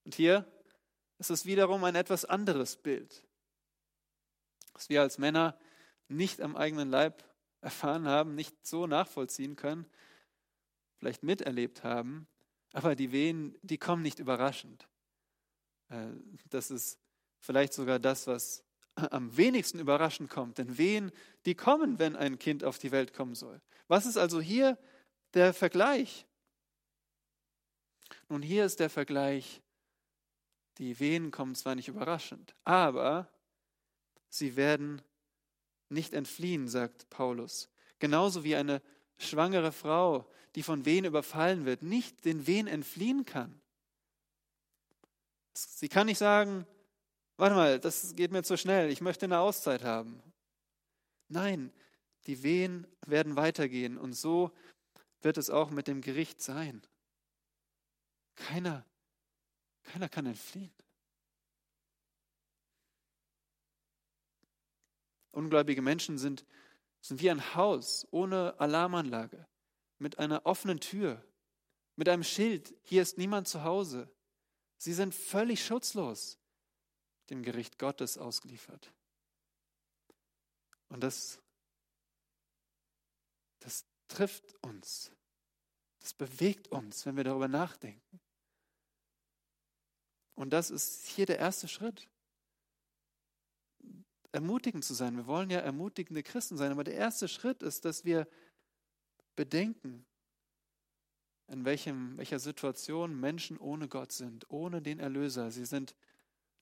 Und 0.04 0.16
hier 0.16 0.46
ist 1.20 1.30
es 1.30 1.46
wiederum 1.46 1.84
ein 1.84 1.96
etwas 1.96 2.26
anderes 2.26 2.76
Bild, 2.76 3.24
was 4.74 4.90
wir 4.90 5.02
als 5.02 5.18
Männer 5.18 5.58
nicht 6.08 6.42
am 6.42 6.56
eigenen 6.56 6.90
Leib 6.90 7.24
erfahren 7.62 8.08
haben, 8.08 8.36
nicht 8.36 8.66
so 8.66 8.88
nachvollziehen 8.88 9.56
können, 9.56 9.86
vielleicht 10.98 11.24
miterlebt 11.24 11.84
haben. 11.84 12.28
Aber 12.74 12.96
die 12.96 13.12
Wehen, 13.12 13.58
die 13.62 13.78
kommen 13.78 14.04
nicht 14.04 14.20
überraschend. 14.20 14.88
Äh, 15.90 16.10
das 16.50 16.72
ist 16.72 17.00
vielleicht 17.40 17.74
sogar 17.74 18.00
das, 18.00 18.28
was 18.28 18.64
am 18.98 19.36
wenigsten 19.38 19.80
überraschend 19.80 20.30
kommt. 20.30 20.58
Denn 20.58 20.78
Wehen, 20.78 21.12
die 21.46 21.56
kommen, 21.56 22.00
wenn 22.00 22.16
ein 22.16 22.40
Kind 22.40 22.64
auf 22.64 22.78
die 22.78 22.92
Welt 22.92 23.14
kommen 23.14 23.36
soll. 23.36 23.62
Was 23.88 24.06
ist 24.06 24.18
also 24.18 24.42
hier 24.42 24.78
der 25.34 25.54
Vergleich? 25.54 26.26
Nun, 28.30 28.42
hier 28.42 28.66
ist 28.66 28.80
der 28.80 28.90
Vergleich, 28.90 29.62
die 30.78 31.00
Wehen 31.00 31.32
kommen 31.32 31.56
zwar 31.56 31.76
nicht 31.76 31.88
überraschend, 31.88 32.56
aber 32.64 33.30
sie 34.30 34.56
werden 34.56 35.02
nicht 35.90 36.14
entfliehen, 36.14 36.68
sagt 36.68 37.10
Paulus. 37.10 37.70
Genauso 38.00 38.44
wie 38.44 38.56
eine 38.56 38.82
schwangere 39.18 39.72
Frau 39.72 40.30
die 40.58 40.64
von 40.64 40.86
Wehen 40.86 41.06
überfallen 41.06 41.66
wird, 41.66 41.84
nicht 41.84 42.26
den 42.26 42.48
Wehen 42.48 42.66
entfliehen 42.66 43.26
kann. 43.26 43.62
Sie 45.54 45.88
kann 45.88 46.08
nicht 46.08 46.18
sagen, 46.18 46.66
warte 47.38 47.56
mal, 47.56 47.80
das 47.80 48.16
geht 48.16 48.32
mir 48.32 48.44
zu 48.44 48.58
schnell, 48.58 48.90
ich 48.90 49.02
möchte 49.02 49.26
eine 49.26 49.40
Auszeit 49.40 49.84
haben. 49.84 50.22
Nein, 51.30 51.72
die 52.26 52.44
Wehen 52.44 52.88
werden 53.06 53.36
weitergehen 53.36 53.98
und 53.98 54.14
so 54.14 54.52
wird 55.22 55.38
es 55.38 55.50
auch 55.50 55.70
mit 55.70 55.88
dem 55.88 56.02
Gericht 56.02 56.42
sein. 56.42 56.82
Keiner, 58.36 58.86
keiner 59.84 60.10
kann 60.10 60.26
entfliehen. 60.26 60.74
Ungläubige 65.32 65.82
Menschen 65.82 66.18
sind, 66.18 66.46
sind 67.02 67.22
wie 67.22 67.30
ein 67.30 67.56
Haus 67.56 68.08
ohne 68.12 68.60
Alarmanlage 68.60 69.48
mit 70.00 70.20
einer 70.20 70.46
offenen 70.46 70.80
Tür, 70.80 71.24
mit 71.96 72.10
einem 72.10 72.24
Schild, 72.24 72.76
hier 72.84 73.02
ist 73.02 73.18
niemand 73.18 73.48
zu 73.48 73.64
Hause. 73.64 74.10
Sie 74.78 74.94
sind 74.94 75.14
völlig 75.14 75.64
schutzlos 75.64 76.40
dem 77.30 77.44
Gericht 77.44 77.78
Gottes 77.80 78.18
ausgeliefert. 78.18 78.94
Und 80.90 81.02
das, 81.02 81.40
das 83.60 83.86
trifft 84.08 84.56
uns. 84.64 85.12
Das 86.00 86.14
bewegt 86.14 86.70
uns, 86.70 87.06
wenn 87.06 87.18
wir 87.18 87.24
darüber 87.24 87.48
nachdenken. 87.48 88.20
Und 90.36 90.52
das 90.52 90.70
ist 90.70 91.08
hier 91.08 91.26
der 91.26 91.40
erste 91.40 91.68
Schritt. 91.68 92.08
Ermutigend 94.32 94.86
zu 94.86 94.94
sein. 94.94 95.18
Wir 95.18 95.26
wollen 95.26 95.50
ja 95.50 95.60
ermutigende 95.60 96.22
Christen 96.22 96.58
sein, 96.58 96.72
aber 96.72 96.84
der 96.84 96.94
erste 96.94 97.28
Schritt 97.28 97.64
ist, 97.64 97.86
dass 97.86 98.06
wir 98.06 98.28
bedenken, 99.36 100.06
in 101.48 101.66
welchem, 101.66 102.18
welcher 102.18 102.40
Situation 102.40 103.20
Menschen 103.20 103.58
ohne 103.58 103.88
Gott 103.88 104.12
sind, 104.12 104.50
ohne 104.50 104.82
den 104.82 105.00
Erlöser. 105.00 105.50
Sie 105.50 105.66
sind 105.66 105.96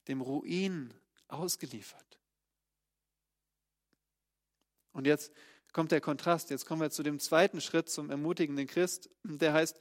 dem 0.08 0.22
Ruin 0.22 0.94
ausgeliefert. 1.28 2.20
Und 4.92 5.08
jetzt 5.08 5.32
kommt 5.74 5.92
der 5.92 6.02
Kontrast. 6.02 6.50
Jetzt 6.50 6.66
kommen 6.66 6.82
wir 6.82 6.90
zu 6.90 7.04
dem 7.04 7.20
zweiten 7.20 7.60
Schritt 7.60 7.90
zum 7.90 8.10
ermutigenden 8.10 8.66
Christ. 8.66 9.10
Der 9.24 9.54
heißt, 9.54 9.78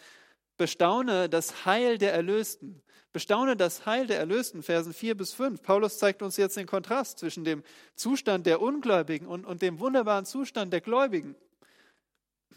bestaune 0.56 1.28
das 1.28 1.64
Heil 1.64 1.98
der 1.98 2.12
Erlösten. 2.12 2.82
Bestaune 3.12 3.56
das 3.56 3.86
Heil 3.86 4.08
der 4.08 4.18
Erlösten, 4.18 4.64
Versen 4.64 4.92
4 4.92 5.16
bis 5.16 5.32
5. 5.34 5.62
Paulus 5.62 5.98
zeigt 5.98 6.20
uns 6.20 6.36
jetzt 6.36 6.56
den 6.56 6.66
Kontrast 6.66 7.20
zwischen 7.20 7.44
dem 7.44 7.62
Zustand 7.94 8.44
der 8.44 8.60
Ungläubigen 8.60 9.28
und, 9.28 9.46
und 9.46 9.62
dem 9.62 9.78
wunderbaren 9.78 10.24
Zustand 10.24 10.72
der 10.72 10.80
Gläubigen. 10.80 11.36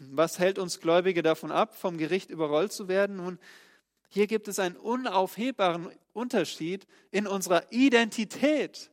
Was 0.00 0.40
hält 0.40 0.58
uns 0.58 0.80
Gläubige 0.80 1.22
davon 1.22 1.52
ab, 1.52 1.76
vom 1.76 1.96
Gericht 1.96 2.30
überrollt 2.30 2.72
zu 2.72 2.88
werden? 2.88 3.16
Nun, 3.16 3.38
hier 4.08 4.26
gibt 4.26 4.48
es 4.48 4.58
einen 4.58 4.76
unaufhebbaren 4.76 5.90
Unterschied 6.18 6.86
in 7.10 7.26
unserer 7.26 7.70
Identität. 7.72 8.90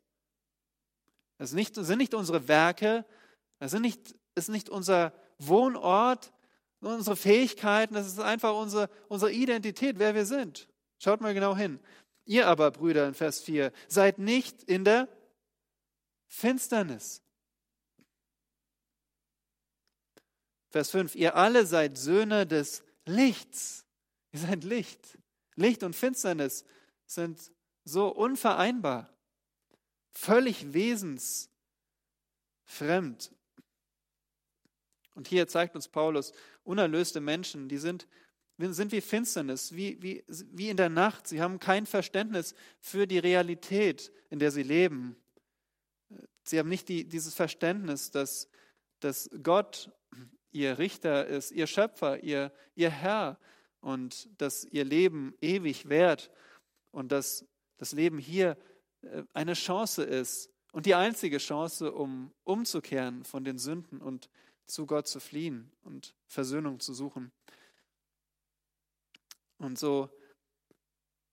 Es 1.37 1.49
sind 1.49 1.57
nicht, 1.57 1.75
sind 1.75 1.97
nicht 1.97 2.13
unsere 2.13 2.47
Werke, 2.47 3.05
es 3.59 3.71
sind 3.71 3.81
nicht, 3.81 4.15
ist 4.35 4.49
nicht 4.49 4.69
unser 4.69 5.11
Wohnort, 5.37 6.31
unsere 6.79 7.15
Fähigkeiten, 7.15 7.95
es 7.95 8.07
ist 8.07 8.19
einfach 8.19 8.55
unsere, 8.55 8.89
unsere 9.09 9.31
Identität, 9.31 9.99
wer 9.99 10.15
wir 10.15 10.25
sind. 10.25 10.69
Schaut 10.99 11.19
mal 11.19 11.33
genau 11.33 11.55
hin. 11.55 11.79
Ihr 12.25 12.47
aber, 12.47 12.71
Brüder, 12.71 13.07
in 13.07 13.13
Vers 13.13 13.41
4, 13.41 13.71
seid 13.87 14.17
nicht 14.19 14.63
in 14.63 14.85
der 14.85 15.09
Finsternis, 16.27 17.21
Vers 20.75 20.91
5, 20.91 21.15
ihr 21.15 21.37
alle 21.37 21.65
seid 21.65 21.97
Söhne 21.97 22.45
des 22.45 22.83
Lichts. 23.05 23.85
Ihr 24.33 24.39
seid 24.39 24.65
Licht. 24.65 25.17
Licht 25.55 25.83
und 25.83 25.95
Finsternis 25.95 26.65
sind 27.05 27.51
so 27.83 28.07
unvereinbar, 28.09 29.09
völlig 30.11 30.73
wesensfremd 30.73 31.55
fremd. 32.65 33.31
Und 35.13 35.27
hier 35.27 35.47
zeigt 35.47 35.75
uns 35.75 35.87
Paulus, 35.87 36.33
unerlöste 36.63 37.21
Menschen, 37.21 37.69
die 37.69 37.77
sind, 37.77 38.07
sind 38.57 38.91
wie 38.91 39.01
Finsternis, 39.01 39.73
wie, 39.75 40.01
wie, 40.01 40.23
wie 40.27 40.69
in 40.69 40.77
der 40.77 40.89
Nacht. 40.89 41.27
Sie 41.27 41.41
haben 41.41 41.59
kein 41.59 41.85
Verständnis 41.85 42.53
für 42.79 43.07
die 43.07 43.19
Realität, 43.19 44.11
in 44.29 44.39
der 44.39 44.51
sie 44.51 44.63
leben. 44.63 45.15
Sie 46.43 46.59
haben 46.59 46.69
nicht 46.69 46.89
die, 46.89 47.07
dieses 47.07 47.33
Verständnis, 47.33 48.11
dass, 48.11 48.49
dass 48.99 49.29
Gott 49.41 49.91
ihr 50.51 50.77
Richter 50.77 51.25
ist, 51.27 51.51
ihr 51.51 51.67
Schöpfer, 51.67 52.23
ihr, 52.23 52.51
ihr 52.75 52.89
Herr 52.89 53.39
und 53.79 54.29
dass 54.41 54.65
ihr 54.65 54.83
Leben 54.83 55.33
ewig 55.41 55.87
währt 55.87 56.29
und 56.95 57.11
dass 57.11 57.45
das 57.77 57.91
Leben 57.91 58.17
hier 58.17 58.57
äh, 59.01 59.23
eine 59.33 59.53
Chance 59.53 60.03
ist 60.03 60.49
und 60.71 60.85
die 60.85 60.95
einzige 60.95 61.37
Chance, 61.37 61.91
um 61.91 62.31
umzukehren 62.43 63.25
von 63.25 63.43
den 63.43 63.57
Sünden 63.57 64.01
und 64.01 64.29
zu 64.65 64.85
Gott 64.85 65.07
zu 65.07 65.19
fliehen 65.19 65.71
und 65.83 66.15
Versöhnung 66.25 66.79
zu 66.79 66.93
suchen. 66.93 67.31
Und 69.57 69.77
so 69.77 70.09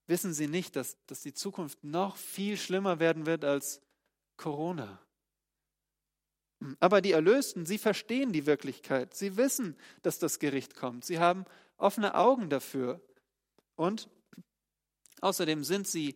wissen 0.05 0.33
sie 0.33 0.47
nicht, 0.47 0.75
dass, 0.75 0.97
dass 1.07 1.21
die 1.21 1.33
Zukunft 1.33 1.83
noch 1.83 2.17
viel 2.17 2.57
schlimmer 2.57 2.99
werden 2.99 3.25
wird 3.25 3.45
als 3.45 3.81
Corona. 4.35 4.99
Aber 6.79 7.01
die 7.01 7.11
Erlösten, 7.11 7.65
sie 7.65 7.77
verstehen 7.77 8.33
die 8.33 8.45
Wirklichkeit. 8.45 9.13
Sie 9.13 9.37
wissen, 9.37 9.77
dass 10.01 10.19
das 10.19 10.39
Gericht 10.39 10.75
kommt. 10.75 11.05
Sie 11.05 11.19
haben 11.19 11.45
offene 11.77 12.15
Augen 12.15 12.49
dafür. 12.49 13.01
Und 13.75 14.09
außerdem 15.23 15.63
sind 15.63 15.87
sie 15.87 16.15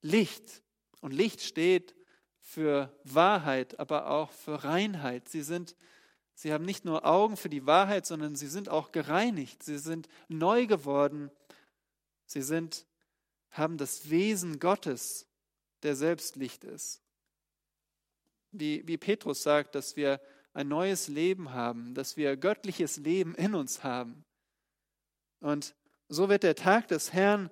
Licht. 0.00 0.62
Und 1.00 1.12
Licht 1.12 1.40
steht 1.40 1.94
für 2.40 2.96
Wahrheit, 3.04 3.78
aber 3.78 4.10
auch 4.10 4.30
für 4.30 4.64
Reinheit. 4.64 5.28
Sie 5.28 5.42
sind 5.42 5.76
Sie 6.34 6.52
haben 6.52 6.64
nicht 6.64 6.84
nur 6.84 7.04
Augen 7.04 7.36
für 7.36 7.48
die 7.48 7.66
Wahrheit, 7.66 8.06
sondern 8.06 8.34
sie 8.34 8.48
sind 8.48 8.68
auch 8.68 8.92
gereinigt. 8.92 9.62
Sie 9.62 9.78
sind 9.78 10.08
neu 10.28 10.66
geworden. 10.66 11.30
Sie 12.26 12.42
sind, 12.42 12.86
haben 13.50 13.76
das 13.76 14.10
Wesen 14.10 14.58
Gottes, 14.58 15.28
der 15.82 15.94
selbst 15.94 16.36
Licht 16.36 16.64
ist. 16.64 17.02
Wie, 18.50 18.86
wie 18.86 18.96
Petrus 18.96 19.42
sagt, 19.42 19.74
dass 19.74 19.96
wir 19.96 20.20
ein 20.52 20.68
neues 20.68 21.08
Leben 21.08 21.52
haben, 21.52 21.94
dass 21.94 22.16
wir 22.16 22.36
göttliches 22.36 22.96
Leben 22.96 23.34
in 23.34 23.54
uns 23.54 23.84
haben. 23.84 24.24
Und 25.40 25.74
so 26.08 26.28
wird 26.28 26.42
der 26.42 26.54
Tag 26.54 26.88
des 26.88 27.12
Herrn 27.12 27.50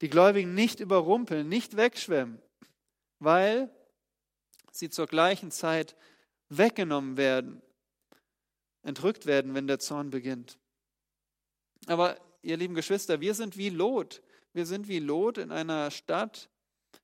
die 0.00 0.10
Gläubigen 0.10 0.54
nicht 0.54 0.80
überrumpeln, 0.80 1.48
nicht 1.48 1.76
wegschwemmen, 1.76 2.40
weil 3.18 3.70
sie 4.72 4.90
zur 4.90 5.06
gleichen 5.06 5.50
Zeit 5.50 5.96
weggenommen 6.48 7.16
werden 7.16 7.62
entrückt 8.84 9.26
werden, 9.26 9.54
wenn 9.54 9.66
der 9.66 9.78
Zorn 9.78 10.10
beginnt. 10.10 10.58
Aber 11.86 12.16
ihr 12.42 12.56
lieben 12.56 12.74
Geschwister, 12.74 13.20
wir 13.20 13.34
sind 13.34 13.56
wie 13.56 13.70
Lot. 13.70 14.22
Wir 14.52 14.66
sind 14.66 14.88
wie 14.88 15.00
Lot 15.00 15.38
in 15.38 15.50
einer 15.50 15.90
Stadt, 15.90 16.48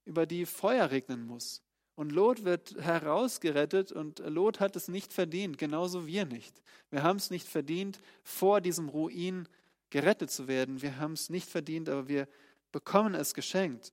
über 0.04 0.26
die 0.26 0.46
Feuer 0.46 0.90
regnen 0.90 1.26
muss. 1.26 1.62
Und 1.96 2.12
Lot 2.12 2.44
wird 2.44 2.76
herausgerettet 2.80 3.92
und 3.92 4.20
Lot 4.20 4.60
hat 4.60 4.76
es 4.76 4.88
nicht 4.88 5.12
verdient, 5.12 5.58
genauso 5.58 6.06
wir 6.06 6.24
nicht. 6.24 6.62
Wir 6.90 7.02
haben 7.02 7.16
es 7.16 7.30
nicht 7.30 7.46
verdient, 7.46 7.98
vor 8.22 8.60
diesem 8.60 8.88
Ruin 8.88 9.48
gerettet 9.90 10.30
zu 10.30 10.48
werden. 10.48 10.80
Wir 10.80 10.98
haben 10.98 11.12
es 11.12 11.28
nicht 11.28 11.50
verdient, 11.50 11.88
aber 11.88 12.08
wir 12.08 12.28
bekommen 12.72 13.14
es 13.14 13.34
geschenkt. 13.34 13.92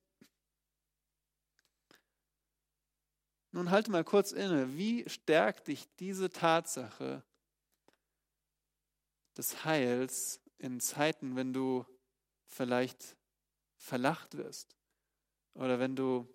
Nun 3.52 3.72
halte 3.72 3.92
mal 3.92 4.04
kurz 4.04 4.32
inne. 4.32 4.78
Wie 4.78 5.08
stärkt 5.10 5.68
dich 5.68 5.88
diese 5.98 6.30
Tatsache, 6.30 7.24
des 9.38 9.66
Heils 9.66 10.42
in 10.58 10.80
Zeiten, 10.80 11.36
wenn 11.36 11.54
du 11.54 11.86
vielleicht 12.48 13.16
verlacht 13.78 14.36
wirst 14.38 14.76
oder 15.54 15.80
wenn 15.80 15.96
du 15.96 16.28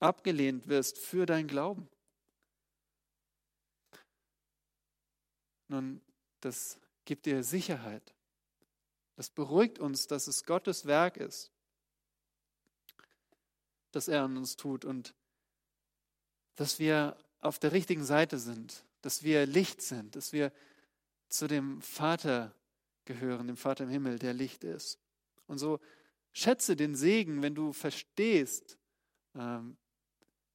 abgelehnt 0.00 0.66
wirst 0.66 0.98
für 0.98 1.26
dein 1.26 1.46
Glauben. 1.46 1.88
Nun, 5.68 6.00
das 6.40 6.78
gibt 7.04 7.26
dir 7.26 7.42
Sicherheit. 7.42 8.15
Das 9.16 9.30
beruhigt 9.30 9.78
uns, 9.78 10.06
dass 10.06 10.26
es 10.26 10.44
Gottes 10.44 10.86
Werk 10.86 11.16
ist, 11.16 11.50
das 13.90 14.08
er 14.08 14.22
an 14.22 14.36
uns 14.36 14.56
tut 14.56 14.84
und 14.84 15.14
dass 16.54 16.78
wir 16.78 17.16
auf 17.40 17.58
der 17.58 17.72
richtigen 17.72 18.04
Seite 18.04 18.38
sind, 18.38 18.84
dass 19.02 19.22
wir 19.22 19.46
Licht 19.46 19.82
sind, 19.82 20.16
dass 20.16 20.32
wir 20.32 20.52
zu 21.28 21.48
dem 21.48 21.80
Vater 21.80 22.54
gehören, 23.04 23.46
dem 23.46 23.56
Vater 23.56 23.84
im 23.84 23.90
Himmel, 23.90 24.18
der 24.18 24.34
Licht 24.34 24.64
ist. 24.64 24.98
Und 25.46 25.58
so 25.58 25.80
schätze 26.32 26.76
den 26.76 26.94
Segen, 26.94 27.40
wenn 27.40 27.54
du 27.54 27.72
verstehst, 27.72 28.78
ähm, 29.34 29.76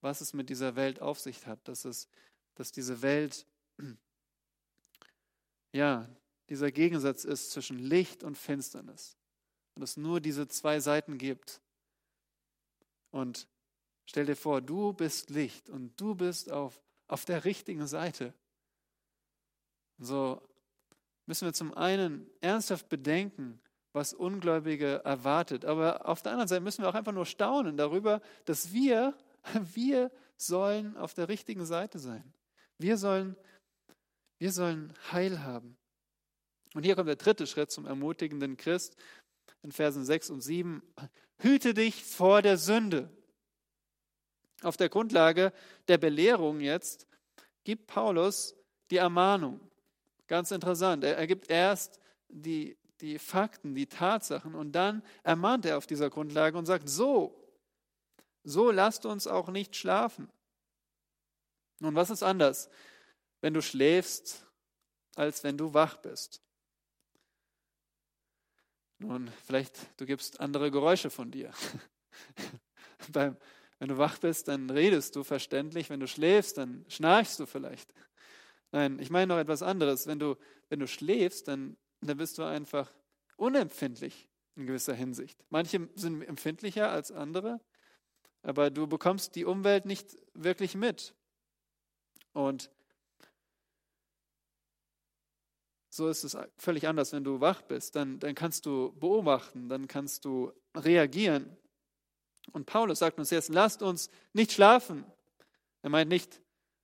was 0.02 0.22
es 0.22 0.34
mit 0.34 0.50
dieser 0.50 0.76
Welt 0.76 1.02
auf 1.02 1.20
sich 1.20 1.46
hat, 1.48 1.68
dass, 1.68 1.86
es, 1.86 2.08
dass 2.56 2.72
diese 2.72 3.02
Welt, 3.02 3.46
ja, 5.72 6.08
dieser 6.52 6.70
Gegensatz 6.70 7.24
ist 7.24 7.52
zwischen 7.52 7.80
Licht 7.80 8.26
und 8.26 8.38
Finsternis. 8.38 9.16
Und 9.76 9.84
es 9.84 9.96
nur 9.96 10.20
diese 10.20 10.50
zwei 10.50 10.82
Seiten 10.82 11.18
gibt. 11.18 11.62
Und 13.10 13.48
stell 14.06 14.26
dir 14.26 14.36
vor, 14.36 14.62
du 14.62 14.92
bist 14.92 15.30
Licht 15.30 15.70
und 15.70 16.00
du 16.00 16.14
bist 16.14 16.52
auf, 16.52 16.82
auf 17.08 17.24
der 17.24 17.46
richtigen 17.46 17.88
Seite. 17.88 18.34
so 19.98 20.46
müssen 21.26 21.46
wir 21.46 21.54
zum 21.54 21.74
einen 21.74 22.30
ernsthaft 22.42 22.90
bedenken, 22.90 23.62
was 23.94 24.14
Ungläubige 24.14 25.06
erwartet. 25.06 25.64
Aber 25.64 26.06
auf 26.06 26.22
der 26.22 26.34
anderen 26.34 26.50
Seite 26.50 26.62
müssen 26.62 26.82
wir 26.82 26.90
auch 26.90 26.96
einfach 26.96 27.14
nur 27.14 27.26
staunen 27.26 27.78
darüber, 27.78 28.22
dass 28.44 28.74
wir, 28.74 29.18
wir 29.74 30.12
sollen 30.36 30.98
auf 30.98 31.14
der 31.14 31.30
richtigen 31.30 31.66
Seite 31.66 31.98
sein. 31.98 32.34
Wir 32.78 32.98
sollen, 32.98 33.38
wir 34.38 34.52
sollen 34.52 34.94
Heil 35.14 35.44
haben. 35.44 35.78
Und 36.74 36.84
hier 36.84 36.96
kommt 36.96 37.10
der 37.10 37.16
dritte 37.16 37.48
Schritt 37.48 37.72
zum 37.72 37.86
ermutigenden 37.86 38.58
Christ 38.58 38.96
in 39.62 39.72
Versen 39.72 40.06
6 40.06 40.30
und 40.30 40.42
7. 40.42 40.82
Hüte 41.40 41.74
dich 41.74 42.04
vor 42.04 42.42
der 42.42 42.58
Sünde. 42.58 43.10
Auf 44.62 44.78
der 44.78 44.90
Grundlage 44.90 45.54
der 45.88 45.98
Belehrung 45.98 46.60
jetzt 46.60 47.08
gibt 47.64 47.88
Paulus 47.88 48.56
die 48.90 48.98
Ermahnung. 48.98 49.60
Ganz 50.28 50.52
interessant. 50.52 51.04
Er, 51.04 51.28
gibt 51.28 51.50
erst 51.50 52.00
die, 52.30 52.78
die 53.02 53.20
Fakten, 53.20 53.76
die 53.76 53.88
Tatsachen 53.88 54.56
und 54.56 54.72
dann 54.72 55.04
ermahnt 55.24 55.66
er 55.66 55.78
auf 55.78 55.88
dieser 55.88 56.10
Grundlage 56.10 56.58
und 56.58 56.66
sagt, 56.66 56.88
so, 56.88 57.38
so 58.44 58.72
lasst 58.72 59.06
uns 59.06 59.28
auch 59.28 59.50
nicht 59.50 59.76
schlafen. 59.76 60.30
Nun, 61.80 61.96
was 61.96 62.12
ist 62.12 62.24
anders, 62.24 62.70
wenn 63.42 63.54
du 63.54 63.62
schläfst, 63.62 64.46
als 65.16 65.44
wenn 65.44 65.58
du 65.58 65.74
wach 65.74 65.98
bist? 65.98 66.42
Nun, 69.02 69.32
vielleicht 69.46 70.00
du 70.00 70.06
gibst 70.06 70.40
andere 70.40 70.70
Geräusche 70.70 71.10
von 71.10 71.32
dir. 71.32 71.52
Beim, 73.12 73.36
wenn 73.80 73.88
du 73.88 73.98
wach 73.98 74.20
bist, 74.20 74.48
dann 74.48 74.70
redest 74.70 75.16
du 75.16 75.24
verständlich. 75.24 75.90
Wenn 75.90 76.00
du 76.00 76.08
schläfst, 76.08 76.60
dann 76.60 76.86
schnarchst 76.88 77.40
du 77.40 77.48
vielleicht. 77.48 77.92
Nein, 78.72 79.00
ich 79.00 79.10
meine 79.10 79.34
noch 79.34 79.40
etwas 79.40 79.64
anderes. 79.64 80.06
Wenn 80.06 80.20
du, 80.20 80.36
wenn 80.70 80.80
du 80.80 80.88
schläfst, 80.88 81.48
dann, 81.48 81.78
dann 82.02 82.18
bist 82.18 82.38
du 82.38 82.44
einfach 82.44 82.94
unempfindlich 83.38 84.30
in 84.56 84.68
gewisser 84.68 84.94
Hinsicht. 84.94 85.44
Manche 85.50 85.90
sind 85.96 86.22
empfindlicher 86.22 86.92
als 86.92 87.12
andere, 87.12 87.60
aber 88.44 88.70
du 88.70 88.86
bekommst 88.86 89.36
die 89.36 89.46
Umwelt 89.46 89.86
nicht 89.86 90.16
wirklich 90.36 90.76
mit. 90.76 91.16
Und 92.34 92.70
so 95.94 96.08
ist 96.08 96.24
es 96.24 96.38
völlig 96.58 96.88
anders, 96.88 97.12
wenn 97.12 97.26
du 97.26 97.42
wach 97.42 97.62
bist. 97.64 97.98
Dann, 97.98 98.18
dann 98.20 98.34
kannst 98.34 98.66
du 98.66 98.94
beobachten, 98.94 99.68
dann 99.68 99.90
kannst 99.90 100.24
du 100.24 100.54
reagieren. 100.74 101.58
Und 102.54 102.66
Paulus 102.66 103.00
sagt 103.00 103.20
uns 103.20 103.30
jetzt, 103.30 103.50
lasst 103.50 103.82
uns 103.82 104.10
nicht 104.32 104.54
schlafen. 104.54 105.04
Er 105.82 105.90
meint 105.90 106.10
nicht, 106.10 106.42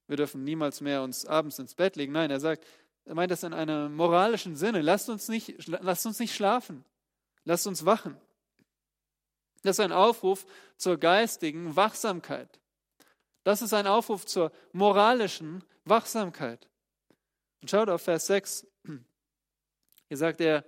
wir 0.07 0.17
dürfen 0.17 0.43
niemals 0.43 0.81
mehr 0.81 1.01
uns 1.03 1.25
abends 1.25 1.57
ins 1.57 1.73
Bett 1.73 1.95
legen. 1.95 2.11
Nein, 2.11 2.31
er 2.31 2.41
sagt, 2.41 2.65
er 3.05 3.15
meint 3.15 3.31
das 3.31 3.43
in 3.43 3.53
einem 3.53 3.95
moralischen 3.95 4.57
Sinne. 4.57 4.81
Lasst 4.81 5.09
uns 5.09 5.29
nicht, 5.29 5.67
lasst 5.67 6.05
uns 6.05 6.19
nicht 6.19 6.35
schlafen. 6.35 6.83
Lasst 7.45 7.65
uns 7.65 7.85
wachen. 7.85 8.17
Das 9.63 9.79
ist 9.79 9.85
ein 9.85 9.93
Aufruf 9.93 10.45
zur 10.75 10.97
geistigen 10.97 11.77
Wachsamkeit. 11.77 12.59
Das 13.45 13.61
ist 13.61 13.73
ein 13.73 13.87
Aufruf 13.87 14.25
zur 14.25 14.51
moralischen 14.73 15.63
Wachsamkeit. 15.85 16.67
Und 17.61 17.71
schaut 17.71 17.87
auf 17.87 18.01
Vers 18.01 18.27
6. 18.27 18.67
Hier 20.07 20.17
sagt 20.17 20.41
er, 20.41 20.63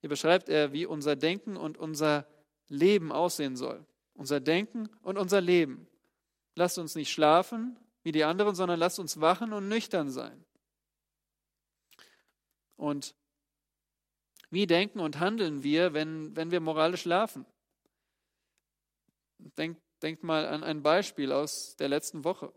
hier 0.00 0.08
beschreibt 0.08 0.48
er, 0.48 0.72
wie 0.72 0.86
unser 0.86 1.16
Denken 1.16 1.56
und 1.56 1.78
unser 1.78 2.26
Leben 2.68 3.12
aussehen 3.12 3.56
soll. 3.56 3.84
Unser 4.14 4.40
Denken 4.40 4.88
und 5.02 5.16
unser 5.16 5.40
Leben. 5.40 5.88
Lasst 6.54 6.78
uns 6.78 6.94
nicht 6.94 7.10
schlafen, 7.10 7.78
wie 8.02 8.12
die 8.12 8.24
anderen, 8.24 8.54
sondern 8.54 8.78
lasst 8.78 8.98
uns 8.98 9.20
wachen 9.20 9.52
und 9.52 9.68
nüchtern 9.68 10.10
sein. 10.10 10.44
Und 12.76 13.14
wie 14.50 14.66
denken 14.66 15.00
und 15.00 15.18
handeln 15.18 15.62
wir, 15.62 15.92
wenn, 15.94 16.34
wenn 16.36 16.50
wir 16.50 16.60
moralisch 16.60 17.02
schlafen? 17.02 17.44
Denkt, 19.38 19.80
denkt 20.02 20.22
mal 20.22 20.46
an 20.46 20.62
ein 20.62 20.82
Beispiel 20.82 21.32
aus 21.32 21.76
der 21.76 21.88
letzten 21.88 22.24
Woche. 22.24 22.52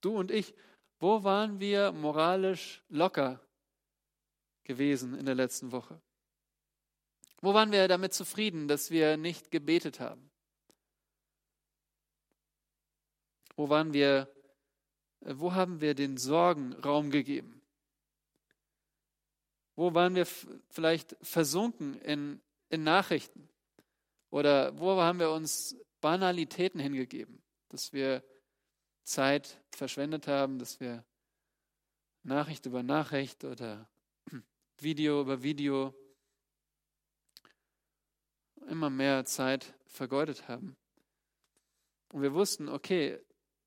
Du 0.00 0.16
und 0.16 0.30
ich, 0.30 0.54
wo 0.98 1.24
waren 1.24 1.60
wir 1.60 1.92
moralisch 1.92 2.82
locker 2.88 3.40
gewesen 4.70 5.18
in 5.18 5.26
der 5.26 5.34
letzten 5.34 5.72
Woche? 5.72 6.00
Wo 7.40 7.54
waren 7.54 7.72
wir 7.72 7.88
damit 7.88 8.14
zufrieden, 8.14 8.68
dass 8.68 8.92
wir 8.92 9.16
nicht 9.16 9.50
gebetet 9.50 9.98
haben? 9.98 10.30
Wo 13.56 13.68
waren 13.68 13.92
wir, 13.92 14.32
wo 15.20 15.52
haben 15.54 15.80
wir 15.80 15.94
den 15.94 16.16
Sorgen 16.18 16.72
Raum 16.74 17.10
gegeben? 17.10 17.60
Wo 19.74 19.92
waren 19.92 20.14
wir 20.14 20.26
vielleicht 20.26 21.16
versunken 21.20 22.00
in, 22.02 22.40
in 22.68 22.84
Nachrichten? 22.84 23.48
Oder 24.30 24.78
wo 24.78 25.00
haben 25.00 25.18
wir 25.18 25.32
uns 25.32 25.76
Banalitäten 26.00 26.78
hingegeben, 26.78 27.42
dass 27.70 27.92
wir 27.92 28.22
Zeit 29.02 29.60
verschwendet 29.72 30.28
haben, 30.28 30.60
dass 30.60 30.78
wir 30.78 31.04
Nachricht 32.22 32.66
über 32.66 32.84
Nachricht 32.84 33.44
oder 33.44 33.89
Video 34.82 35.20
über 35.20 35.42
Video 35.42 35.94
immer 38.68 38.90
mehr 38.90 39.24
Zeit 39.24 39.74
vergeudet 39.86 40.48
haben. 40.48 40.76
Und 42.12 42.22
wir 42.22 42.34
wussten, 42.34 42.68
okay, 42.68 43.20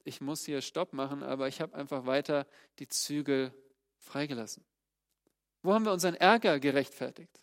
ich 0.03 0.21
muss 0.21 0.45
hier 0.45 0.61
Stopp 0.61 0.93
machen, 0.93 1.23
aber 1.23 1.47
ich 1.47 1.61
habe 1.61 1.75
einfach 1.75 2.05
weiter 2.05 2.45
die 2.79 2.87
Zügel 2.87 3.53
freigelassen. 3.97 4.65
Wo 5.61 5.73
haben 5.73 5.85
wir 5.85 5.93
unseren 5.93 6.15
Ärger 6.15 6.59
gerechtfertigt? 6.59 7.39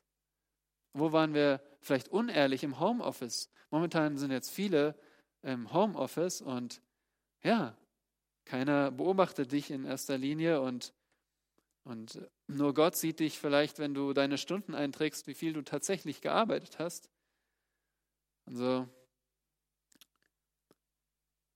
Wo 0.93 1.13
waren 1.13 1.33
wir 1.35 1.63
vielleicht 1.81 2.09
unehrlich 2.09 2.63
im 2.63 2.79
Homeoffice? 2.81 3.51
Momentan 3.71 4.19
sind 4.19 4.31
jetzt 4.31 4.51
viele 4.51 4.99
im 5.43 5.73
Homeoffice 5.73 6.43
und 6.43 6.83
ja, 7.43 7.79
keiner 8.45 8.91
beobachtet 8.91 9.53
dich 9.53 9.71
in 9.71 9.85
erster 9.85 10.19
Linie 10.19 10.61
und, 10.61 10.93
und 11.85 12.21
nur 12.57 12.75
Gott 12.75 12.97
sieht 12.97 13.21
dich 13.21 13.39
vielleicht, 13.39 13.79
wenn 13.79 13.95
du 13.95 14.13
deine 14.13 14.39
Stunden 14.39 14.75
einträgst, 14.75 15.27
wie 15.27 15.35
viel 15.35 15.53
du 15.53 15.63
tatsächlich 15.63 16.21
gearbeitet 16.21 16.79
hast. 16.79 17.09
Also 18.47 18.89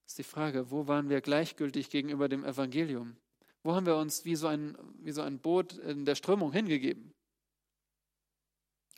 ist 0.07 0.19
die 0.19 0.23
Frage, 0.23 0.71
wo 0.71 0.87
waren 0.87 1.09
wir 1.09 1.21
gleichgültig 1.21 1.91
gegenüber 1.91 2.29
dem 2.29 2.45
Evangelium? 2.45 3.17
Wo 3.63 3.75
haben 3.75 3.87
wir 3.87 3.97
uns 3.97 4.25
wie 4.25 4.37
so 4.37 4.47
ein, 4.47 4.77
wie 4.99 5.11
so 5.11 5.23
ein 5.23 5.41
Boot 5.41 5.73
in 5.79 6.05
der 6.05 6.15
Strömung 6.15 6.53
hingegeben? 6.53 7.13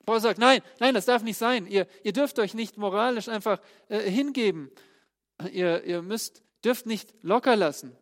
Paul 0.05 0.21
sagt, 0.21 0.39
nein, 0.39 0.63
nein, 0.79 0.95
das 0.95 1.07
darf 1.07 1.23
nicht 1.23 1.39
sein. 1.39 1.67
Ihr, 1.67 1.89
ihr 2.05 2.13
dürft 2.13 2.39
euch 2.39 2.55
nicht 2.55 2.77
moralisch 2.77 3.29
einfach 3.29 3.61
äh, 3.89 4.01
hingeben. 4.11 4.71
Ihr, 5.53 5.85
ihr 5.85 6.03
müsst, 6.03 6.43
dürft 6.65 6.87
nicht 6.87 7.15
locker 7.23 7.57
lassen. 7.57 7.97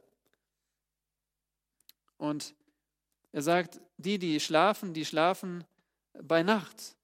Und 2.16 2.54
er 3.34 3.42
sagt, 3.42 3.80
die, 3.96 4.20
die 4.20 4.38
schlafen, 4.38 4.94
die 4.94 5.04
schlafen 5.04 5.64
bei 6.12 6.44
Nacht. 6.44 6.94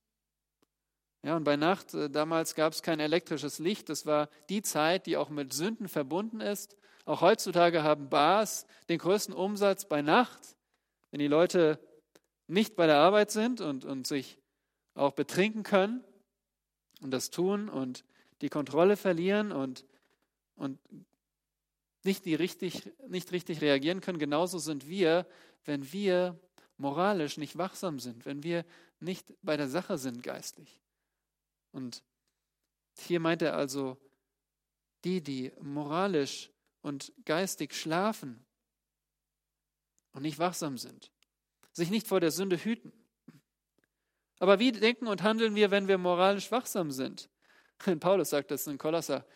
Ja, 1.24 1.36
und 1.36 1.42
bei 1.42 1.56
Nacht, 1.56 1.92
äh, 1.92 2.08
damals 2.08 2.54
gab 2.54 2.72
es 2.72 2.84
kein 2.84 3.00
elektrisches 3.00 3.58
Licht. 3.58 3.88
Das 3.88 4.06
war 4.06 4.28
die 4.48 4.62
Zeit, 4.62 5.06
die 5.06 5.16
auch 5.16 5.28
mit 5.28 5.52
Sünden 5.52 5.88
verbunden 5.88 6.40
ist. 6.40 6.76
Auch 7.04 7.20
heutzutage 7.20 7.82
haben 7.82 8.10
Bars 8.10 8.64
den 8.88 8.98
größten 8.98 9.34
Umsatz 9.34 9.86
bei 9.86 10.02
Nacht, 10.02 10.54
wenn 11.10 11.18
die 11.18 11.26
Leute 11.26 11.80
nicht 12.46 12.76
bei 12.76 12.86
der 12.86 12.98
Arbeit 12.98 13.32
sind 13.32 13.60
und, 13.60 13.84
und 13.84 14.06
sich 14.06 14.38
auch 14.94 15.14
betrinken 15.14 15.64
können 15.64 16.04
und 17.02 17.10
das 17.10 17.30
tun 17.30 17.68
und 17.68 18.04
die 18.40 18.50
Kontrolle 18.50 18.96
verlieren 18.96 19.50
und, 19.50 19.84
und 20.54 20.78
nicht, 22.02 22.24
die 22.24 22.34
richtig, 22.34 22.92
nicht 23.08 23.32
richtig 23.32 23.60
reagieren 23.60 24.00
können. 24.00 24.18
Genauso 24.18 24.58
sind 24.58 24.88
wir, 24.88 25.26
wenn 25.64 25.92
wir 25.92 26.38
moralisch 26.76 27.36
nicht 27.36 27.58
wachsam 27.58 27.98
sind, 27.98 28.24
wenn 28.24 28.42
wir 28.42 28.64
nicht 29.00 29.34
bei 29.42 29.56
der 29.56 29.68
Sache 29.68 29.98
sind 29.98 30.22
geistlich. 30.22 30.80
Und 31.72 32.02
hier 32.98 33.20
meint 33.20 33.42
er 33.42 33.56
also, 33.56 33.98
die, 35.04 35.22
die 35.22 35.52
moralisch 35.60 36.50
und 36.82 37.12
geistig 37.24 37.74
schlafen 37.74 38.44
und 40.12 40.22
nicht 40.22 40.38
wachsam 40.38 40.78
sind, 40.78 41.10
sich 41.72 41.90
nicht 41.90 42.06
vor 42.06 42.20
der 42.20 42.30
Sünde 42.30 42.56
hüten. 42.56 42.92
Aber 44.38 44.58
wie 44.58 44.72
denken 44.72 45.06
und 45.06 45.22
handeln 45.22 45.54
wir, 45.54 45.70
wenn 45.70 45.86
wir 45.86 45.98
moralisch 45.98 46.50
wachsam 46.50 46.90
sind? 46.90 47.28
Paulus 48.00 48.30
sagt 48.30 48.50
das 48.50 48.66
in 48.66 48.78
Kolosser, 48.78 49.26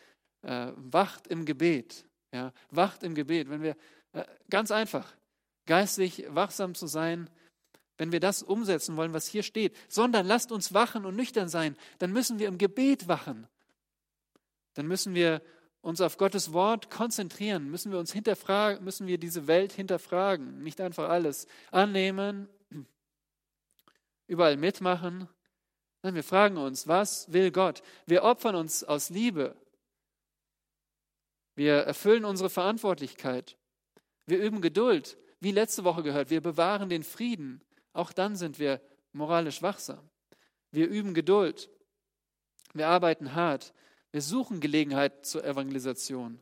äh, 0.43 0.73
wacht 0.77 1.27
im 1.27 1.45
Gebet. 1.45 2.07
Ja, 2.35 2.53
wacht 2.73 3.05
im 3.05 3.15
Gebet. 3.15 3.49
Wenn 3.49 3.63
wir, 3.63 3.77
äh, 4.13 4.25
ganz 4.51 4.73
einfach, 4.73 5.15
geistlich 5.67 6.25
wachsam 6.31 6.75
zu 6.75 6.89
sein, 6.89 7.31
wenn 7.97 8.11
wir 8.11 8.19
das 8.19 8.43
umsetzen 8.43 8.97
wollen, 8.97 9.13
was 9.13 9.29
hier 9.29 9.45
steht, 9.45 9.77
sondern 9.89 10.27
lasst 10.27 10.51
uns 10.51 10.75
wachen 10.75 11.07
und 11.07 11.15
nüchtern 11.15 11.49
sein, 11.49 11.77
dann 12.01 12.13
müssen 12.13 12.41
wir 12.41 12.49
im 12.49 12.59
Gebet 12.59 13.07
wachen. 13.07 13.47
Dann 14.75 14.89
müssen 14.89 15.15
wir 15.15 15.43
uns 15.81 16.01
auf 16.01 16.17
Gottes 16.17 16.53
Wort 16.53 16.91
konzentrieren, 16.91 17.71
müssen 17.71 17.93
wir 17.93 18.01
uns 18.01 18.13
hinterfragen, 18.13 18.83
müssen 18.83 19.07
wir 19.07 19.19
diese 19.19 19.47
Welt 19.47 19.73
hinterfragen, 19.73 20.61
nicht 20.61 20.81
einfach 20.81 21.11
alles 21.11 21.47
annehmen, 21.71 22.49
überall 24.27 24.57
mitmachen. 24.57 25.29
Nein, 26.03 26.17
wir 26.17 26.25
fragen 26.25 26.57
uns, 26.57 26.89
was 26.89 27.33
will 27.33 27.53
Gott? 27.53 27.85
Wir 28.07 28.25
opfern 28.25 28.57
uns 28.57 28.83
aus 28.83 29.11
Liebe. 29.11 29.55
Wir 31.55 31.75
erfüllen 31.75 32.25
unsere 32.25 32.51
Verantwortlichkeit. 32.51 33.57
Wir 34.27 34.39
üben 34.43 34.61
Geduld, 34.61 35.17
wie 35.41 35.53
letzte 35.53 35.85
Woche 35.85 36.03
gehört. 36.03 36.31
Wir 36.31 36.41
bewahren 36.41 36.89
den 36.89 37.03
Frieden. 37.03 37.63
Auch 37.93 38.13
dann 38.13 38.37
sind 38.37 38.59
wir 38.59 38.81
moralisch 39.13 39.63
wachsam. 39.63 40.09
Wir 40.71 40.89
üben 40.89 41.15
Geduld. 41.15 41.71
Wir 42.73 42.89
arbeiten 42.89 43.35
hart. 43.35 43.73
Wir 44.11 44.23
suchen 44.23 44.61
Gelegenheit 44.61 45.27
zur 45.27 45.45
Evangelisation. 45.45 46.41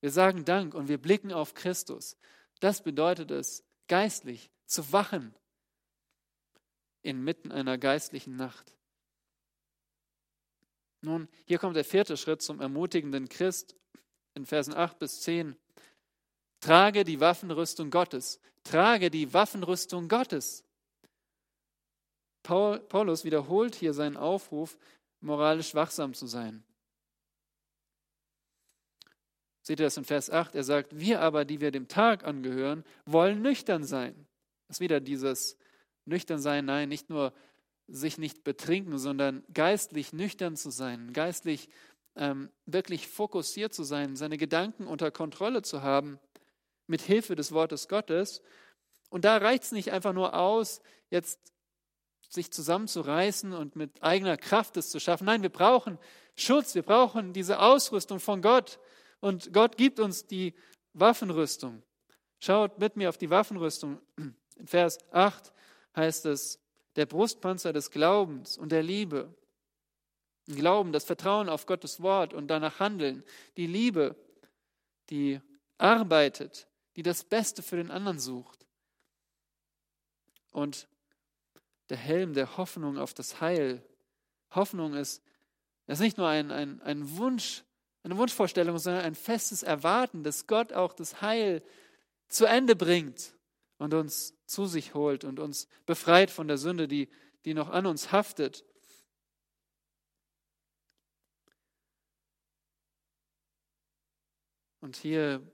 Wir 0.00 0.10
sagen 0.10 0.44
Dank 0.44 0.74
und 0.74 0.88
wir 0.88 0.98
blicken 0.98 1.32
auf 1.32 1.54
Christus. 1.54 2.16
Das 2.60 2.82
bedeutet 2.82 3.30
es, 3.30 3.64
geistlich 3.86 4.50
zu 4.66 4.92
wachen 4.92 5.34
inmitten 7.02 7.52
einer 7.52 7.78
geistlichen 7.78 8.36
Nacht. 8.36 8.74
Nun, 11.00 11.28
hier 11.46 11.58
kommt 11.58 11.76
der 11.76 11.84
vierte 11.84 12.16
Schritt 12.16 12.42
zum 12.42 12.60
ermutigenden 12.60 13.28
Christ 13.28 13.76
in 14.38 14.46
Versen 14.46 14.74
8 14.74 14.98
bis 14.98 15.20
10. 15.20 15.56
Trage 16.60 17.04
die 17.04 17.20
Waffenrüstung 17.20 17.90
Gottes. 17.90 18.40
Trage 18.64 19.10
die 19.10 19.32
Waffenrüstung 19.34 20.08
Gottes. 20.08 20.64
Paul, 22.42 22.80
Paulus 22.80 23.24
wiederholt 23.24 23.74
hier 23.74 23.92
seinen 23.92 24.16
Aufruf, 24.16 24.78
moralisch 25.20 25.74
wachsam 25.74 26.14
zu 26.14 26.26
sein. 26.26 26.64
Seht 29.62 29.80
ihr 29.80 29.86
das 29.86 29.98
in 29.98 30.04
Vers 30.04 30.30
8? 30.30 30.54
Er 30.54 30.64
sagt, 30.64 30.98
wir 30.98 31.20
aber, 31.20 31.44
die 31.44 31.60
wir 31.60 31.70
dem 31.70 31.88
Tag 31.88 32.24
angehören, 32.24 32.84
wollen 33.04 33.42
nüchtern 33.42 33.84
sein. 33.84 34.14
Das 34.66 34.76
ist 34.76 34.80
wieder 34.80 35.00
dieses 35.00 35.58
nüchtern 36.06 36.40
sein, 36.40 36.64
nein, 36.64 36.88
nicht 36.88 37.10
nur 37.10 37.34
sich 37.86 38.16
nicht 38.18 38.44
betrinken, 38.44 38.98
sondern 38.98 39.44
geistlich 39.52 40.12
nüchtern 40.12 40.56
zu 40.56 40.70
sein, 40.70 41.12
geistlich 41.12 41.68
ähm, 42.18 42.50
wirklich 42.66 43.08
fokussiert 43.08 43.72
zu 43.72 43.84
sein, 43.84 44.16
seine 44.16 44.36
Gedanken 44.36 44.86
unter 44.86 45.10
Kontrolle 45.10 45.62
zu 45.62 45.82
haben, 45.82 46.18
mit 46.86 47.00
Hilfe 47.00 47.36
des 47.36 47.52
Wortes 47.52 47.88
Gottes. 47.88 48.42
Und 49.08 49.24
da 49.24 49.36
reicht 49.38 49.62
es 49.62 49.72
nicht 49.72 49.92
einfach 49.92 50.12
nur 50.12 50.34
aus, 50.34 50.82
jetzt 51.10 51.38
sich 52.28 52.50
zusammenzureißen 52.50 53.52
und 53.54 53.76
mit 53.76 54.02
eigener 54.02 54.36
Kraft 54.36 54.76
es 54.76 54.90
zu 54.90 55.00
schaffen. 55.00 55.24
Nein, 55.24 55.42
wir 55.42 55.48
brauchen 55.48 55.98
Schutz, 56.34 56.74
wir 56.74 56.82
brauchen 56.82 57.32
diese 57.32 57.60
Ausrüstung 57.60 58.20
von 58.20 58.42
Gott. 58.42 58.78
Und 59.20 59.52
Gott 59.52 59.76
gibt 59.76 59.98
uns 59.98 60.26
die 60.26 60.54
Waffenrüstung. 60.92 61.82
Schaut 62.38 62.78
mit 62.78 62.96
mir 62.96 63.08
auf 63.08 63.18
die 63.18 63.30
Waffenrüstung. 63.30 64.00
In 64.56 64.66
Vers 64.66 64.98
8 65.12 65.52
heißt 65.96 66.26
es, 66.26 66.60
der 66.96 67.06
Brustpanzer 67.06 67.72
des 67.72 67.90
Glaubens 67.90 68.58
und 68.58 68.72
der 68.72 68.82
Liebe. 68.82 69.34
Glauben, 70.56 70.92
das 70.92 71.04
Vertrauen 71.04 71.48
auf 71.48 71.66
Gottes 71.66 72.02
Wort 72.02 72.32
und 72.34 72.48
danach 72.48 72.80
handeln. 72.80 73.22
Die 73.56 73.66
Liebe, 73.66 74.16
die 75.10 75.40
arbeitet, 75.76 76.66
die 76.96 77.02
das 77.02 77.24
Beste 77.24 77.62
für 77.62 77.76
den 77.76 77.90
anderen 77.90 78.18
sucht. 78.18 78.66
Und 80.50 80.88
der 81.90 81.96
Helm 81.96 82.34
der 82.34 82.56
Hoffnung 82.56 82.98
auf 82.98 83.14
das 83.14 83.40
Heil. 83.40 83.82
Hoffnung 84.50 84.94
ist, 84.94 85.22
ist 85.86 86.00
nicht 86.00 86.18
nur 86.18 86.28
ein, 86.28 86.50
ein, 86.50 86.82
ein 86.82 87.16
Wunsch, 87.16 87.64
eine 88.02 88.16
Wunschvorstellung, 88.16 88.78
sondern 88.78 89.04
ein 89.04 89.14
festes 89.14 89.62
Erwarten, 89.62 90.22
dass 90.22 90.46
Gott 90.46 90.72
auch 90.72 90.92
das 90.92 91.20
Heil 91.20 91.62
zu 92.28 92.46
Ende 92.46 92.76
bringt 92.76 93.34
und 93.78 93.94
uns 93.94 94.34
zu 94.46 94.66
sich 94.66 94.94
holt 94.94 95.24
und 95.24 95.38
uns 95.38 95.68
befreit 95.86 96.30
von 96.30 96.48
der 96.48 96.58
Sünde, 96.58 96.88
die, 96.88 97.08
die 97.44 97.54
noch 97.54 97.70
an 97.70 97.86
uns 97.86 98.12
haftet. 98.12 98.64
Und 104.88 104.96
hier 104.96 105.46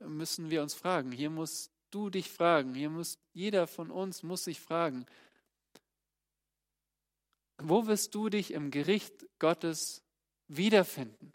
müssen 0.00 0.50
wir 0.50 0.60
uns 0.60 0.74
fragen, 0.74 1.12
hier 1.12 1.30
musst 1.30 1.70
du 1.92 2.10
dich 2.10 2.28
fragen, 2.32 2.74
hier 2.74 2.90
muss 2.90 3.16
jeder 3.32 3.68
von 3.68 3.92
uns 3.92 4.24
muss 4.24 4.42
sich 4.42 4.58
fragen, 4.58 5.06
wo 7.58 7.86
wirst 7.86 8.12
du 8.16 8.28
dich 8.28 8.50
im 8.50 8.72
Gericht 8.72 9.24
Gottes 9.38 10.02
wiederfinden? 10.48 11.30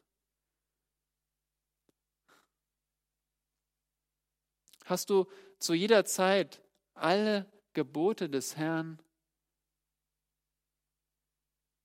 Hast 4.83 5.09
du 5.09 5.31
zu 5.57 5.73
jeder 5.73 6.03
Zeit 6.03 6.61
alle 6.95 7.49
Gebote 7.71 8.29
des 8.29 8.57
Herrn 8.57 9.01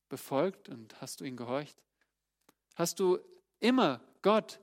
befolgt 0.09 0.69
und 0.69 1.01
hast 1.01 1.21
du 1.21 1.25
ihn 1.25 1.37
gehorcht? 1.37 1.81
Hast 2.75 2.99
du 2.99 3.21
immer 3.61 4.01
Gott 4.21 4.59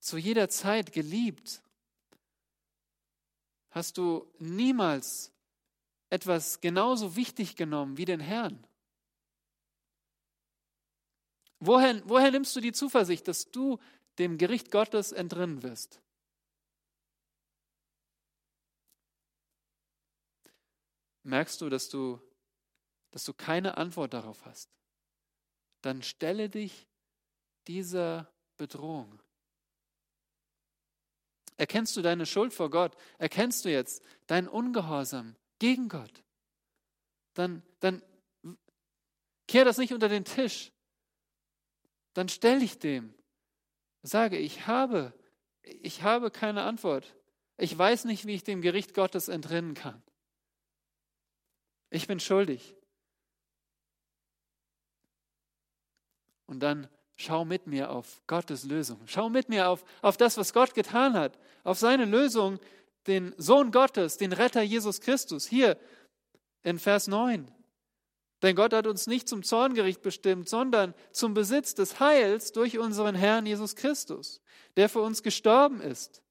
zu 0.00 0.18
jeder 0.18 0.48
Zeit 0.48 0.92
geliebt? 0.92 1.62
Hast 3.70 3.98
du 3.98 4.26
niemals 4.38 5.32
etwas 6.08 6.60
genauso 6.60 7.14
wichtig 7.14 7.54
genommen 7.54 7.96
wie 7.96 8.04
den 8.04 8.20
Herrn? 8.20 8.66
Woher, 11.60 12.02
woher 12.08 12.30
nimmst 12.30 12.56
du 12.56 12.60
die 12.60 12.72
Zuversicht, 12.72 13.28
dass 13.28 13.50
du 13.50 13.78
dem 14.18 14.38
Gericht 14.38 14.70
Gottes 14.70 15.12
entrinnen 15.12 15.62
wirst? 15.62 16.00
Merkst 21.22 21.60
du, 21.60 21.68
dass 21.68 21.90
du, 21.90 22.18
dass 23.10 23.24
du 23.24 23.34
keine 23.34 23.76
Antwort 23.76 24.14
darauf 24.14 24.44
hast? 24.46 24.70
Dann 25.82 26.02
stelle 26.02 26.48
dich 26.48 26.88
dieser 27.68 28.32
Bedrohung. 28.56 29.22
Erkennst 31.60 31.94
du 31.94 32.00
deine 32.00 32.24
Schuld 32.24 32.54
vor 32.54 32.70
Gott? 32.70 32.96
Erkennst 33.18 33.66
du 33.66 33.70
jetzt 33.70 34.02
deinen 34.26 34.48
Ungehorsam 34.48 35.36
gegen 35.58 35.90
Gott? 35.90 36.24
Dann, 37.34 37.62
dann 37.80 38.02
kehr 39.46 39.66
das 39.66 39.76
nicht 39.76 39.92
unter 39.92 40.08
den 40.08 40.24
Tisch, 40.24 40.72
dann 42.14 42.30
stell 42.30 42.60
dich 42.60 42.78
dem. 42.78 43.12
Sage, 44.00 44.38
ich 44.38 44.68
habe, 44.68 45.12
ich 45.60 46.02
habe 46.02 46.30
keine 46.30 46.62
Antwort. 46.62 47.14
Ich 47.58 47.76
weiß 47.76 48.06
nicht, 48.06 48.24
wie 48.24 48.36
ich 48.36 48.42
dem 48.42 48.62
Gericht 48.62 48.94
Gottes 48.94 49.28
entrinnen 49.28 49.74
kann. 49.74 50.02
Ich 51.90 52.06
bin 52.06 52.20
schuldig. 52.20 52.74
Und 56.46 56.60
dann 56.60 56.88
schau 57.20 57.44
mit 57.44 57.66
mir 57.66 57.90
auf 57.90 58.22
Gottes 58.26 58.64
Lösung. 58.64 58.98
Schau 59.06 59.28
mit 59.28 59.48
mir 59.48 59.68
auf, 59.68 59.84
auf 60.00 60.16
das, 60.16 60.38
was 60.38 60.52
Gott 60.52 60.74
getan 60.74 61.14
hat, 61.14 61.38
auf 61.64 61.78
seine 61.78 62.06
Lösung, 62.06 62.58
den 63.06 63.34
Sohn 63.36 63.70
Gottes, 63.70 64.16
den 64.16 64.32
Retter 64.32 64.62
Jesus 64.62 65.00
Christus. 65.00 65.46
Hier 65.46 65.76
in 66.62 66.78
Vers 66.78 67.08
9. 67.08 67.50
Denn 68.42 68.56
Gott 68.56 68.72
hat 68.72 68.86
uns 68.86 69.06
nicht 69.06 69.28
zum 69.28 69.42
Zorngericht 69.42 70.00
bestimmt, 70.00 70.48
sondern 70.48 70.94
zum 71.12 71.34
Besitz 71.34 71.74
des 71.74 72.00
Heils 72.00 72.52
durch 72.52 72.78
unseren 72.78 73.14
Herrn 73.14 73.44
Jesus 73.44 73.76
Christus, 73.76 74.40
der 74.76 74.88
für 74.88 75.00
uns 75.00 75.22
gestorben 75.22 75.82
ist, 75.82 76.22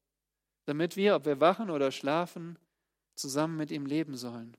damit 0.65 0.97
wir, 0.97 1.15
ob 1.15 1.25
wir 1.25 1.39
wachen 1.39 1.69
oder 1.69 1.91
schlafen, 1.91 2.57
zusammen 3.13 3.57
mit 3.57 3.69
ihm 3.69 3.85
leben 3.85 4.15
sollen. 4.15 4.57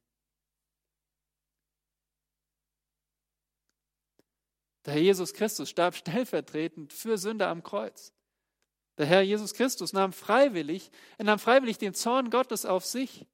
Der 4.86 4.94
Herr 4.94 5.02
Jesus 5.02 5.34
Christus 5.34 5.68
starb 5.68 5.94
stellvertretend 5.94 6.92
für 6.92 7.18
Sünder 7.18 7.48
am 7.48 7.62
Kreuz. 7.62 8.12
Der 8.98 9.06
Herr 9.06 9.22
Jesus 9.22 9.54
Christus 9.54 9.92
nahm 9.92 10.12
freiwillig, 10.12 10.90
er 11.18 11.24
nahm 11.24 11.38
freiwillig 11.38 11.78
den 11.78 11.94
Zorn 11.94 12.30
Gottes 12.30 12.66
auf 12.66 12.84
sich. 12.84 13.26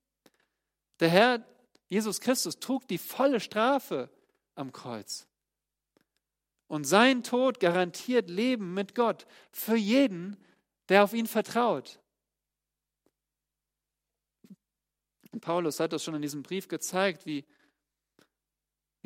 Der 1.01 1.09
Herr 1.09 1.45
Jesus 1.89 2.21
Christus 2.21 2.59
trug 2.59 2.87
die 2.89 2.99
volle 2.99 3.41
Strafe 3.41 4.11
am 4.55 4.73
Kreuz. 4.73 5.27
Und 6.69 6.85
sein 6.85 7.23
Tod 7.23 7.61
garantiert 7.61 8.29
Leben 8.29 8.75
mit 8.75 8.95
Gott 8.95 9.27
für 9.53 9.77
jeden, 9.77 10.37
der 10.89 11.05
auf 11.05 11.13
ihn 11.13 11.27
vertraut. 11.27 12.01
Paulus 15.41 15.81
hat 15.81 15.93
das 15.93 16.03
schon 16.03 16.15
in 16.15 16.23
diesem 16.23 16.43
Brief 16.43 16.67
gezeigt, 16.67 17.27
wie, 17.27 17.45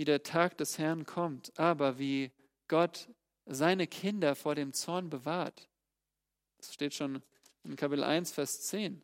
wie 0.00 0.06
der 0.06 0.22
Tag 0.22 0.56
des 0.56 0.78
Herrn 0.78 1.04
kommt, 1.04 1.52
aber 1.58 1.98
wie 1.98 2.32
Gott 2.68 3.10
seine 3.44 3.86
Kinder 3.86 4.34
vor 4.34 4.54
dem 4.54 4.72
Zorn 4.72 5.10
bewahrt. 5.10 5.68
Das 6.56 6.72
steht 6.72 6.94
schon 6.94 7.22
in 7.64 7.76
Kapitel 7.76 8.02
1, 8.02 8.32
Vers 8.32 8.62
10. 8.62 9.02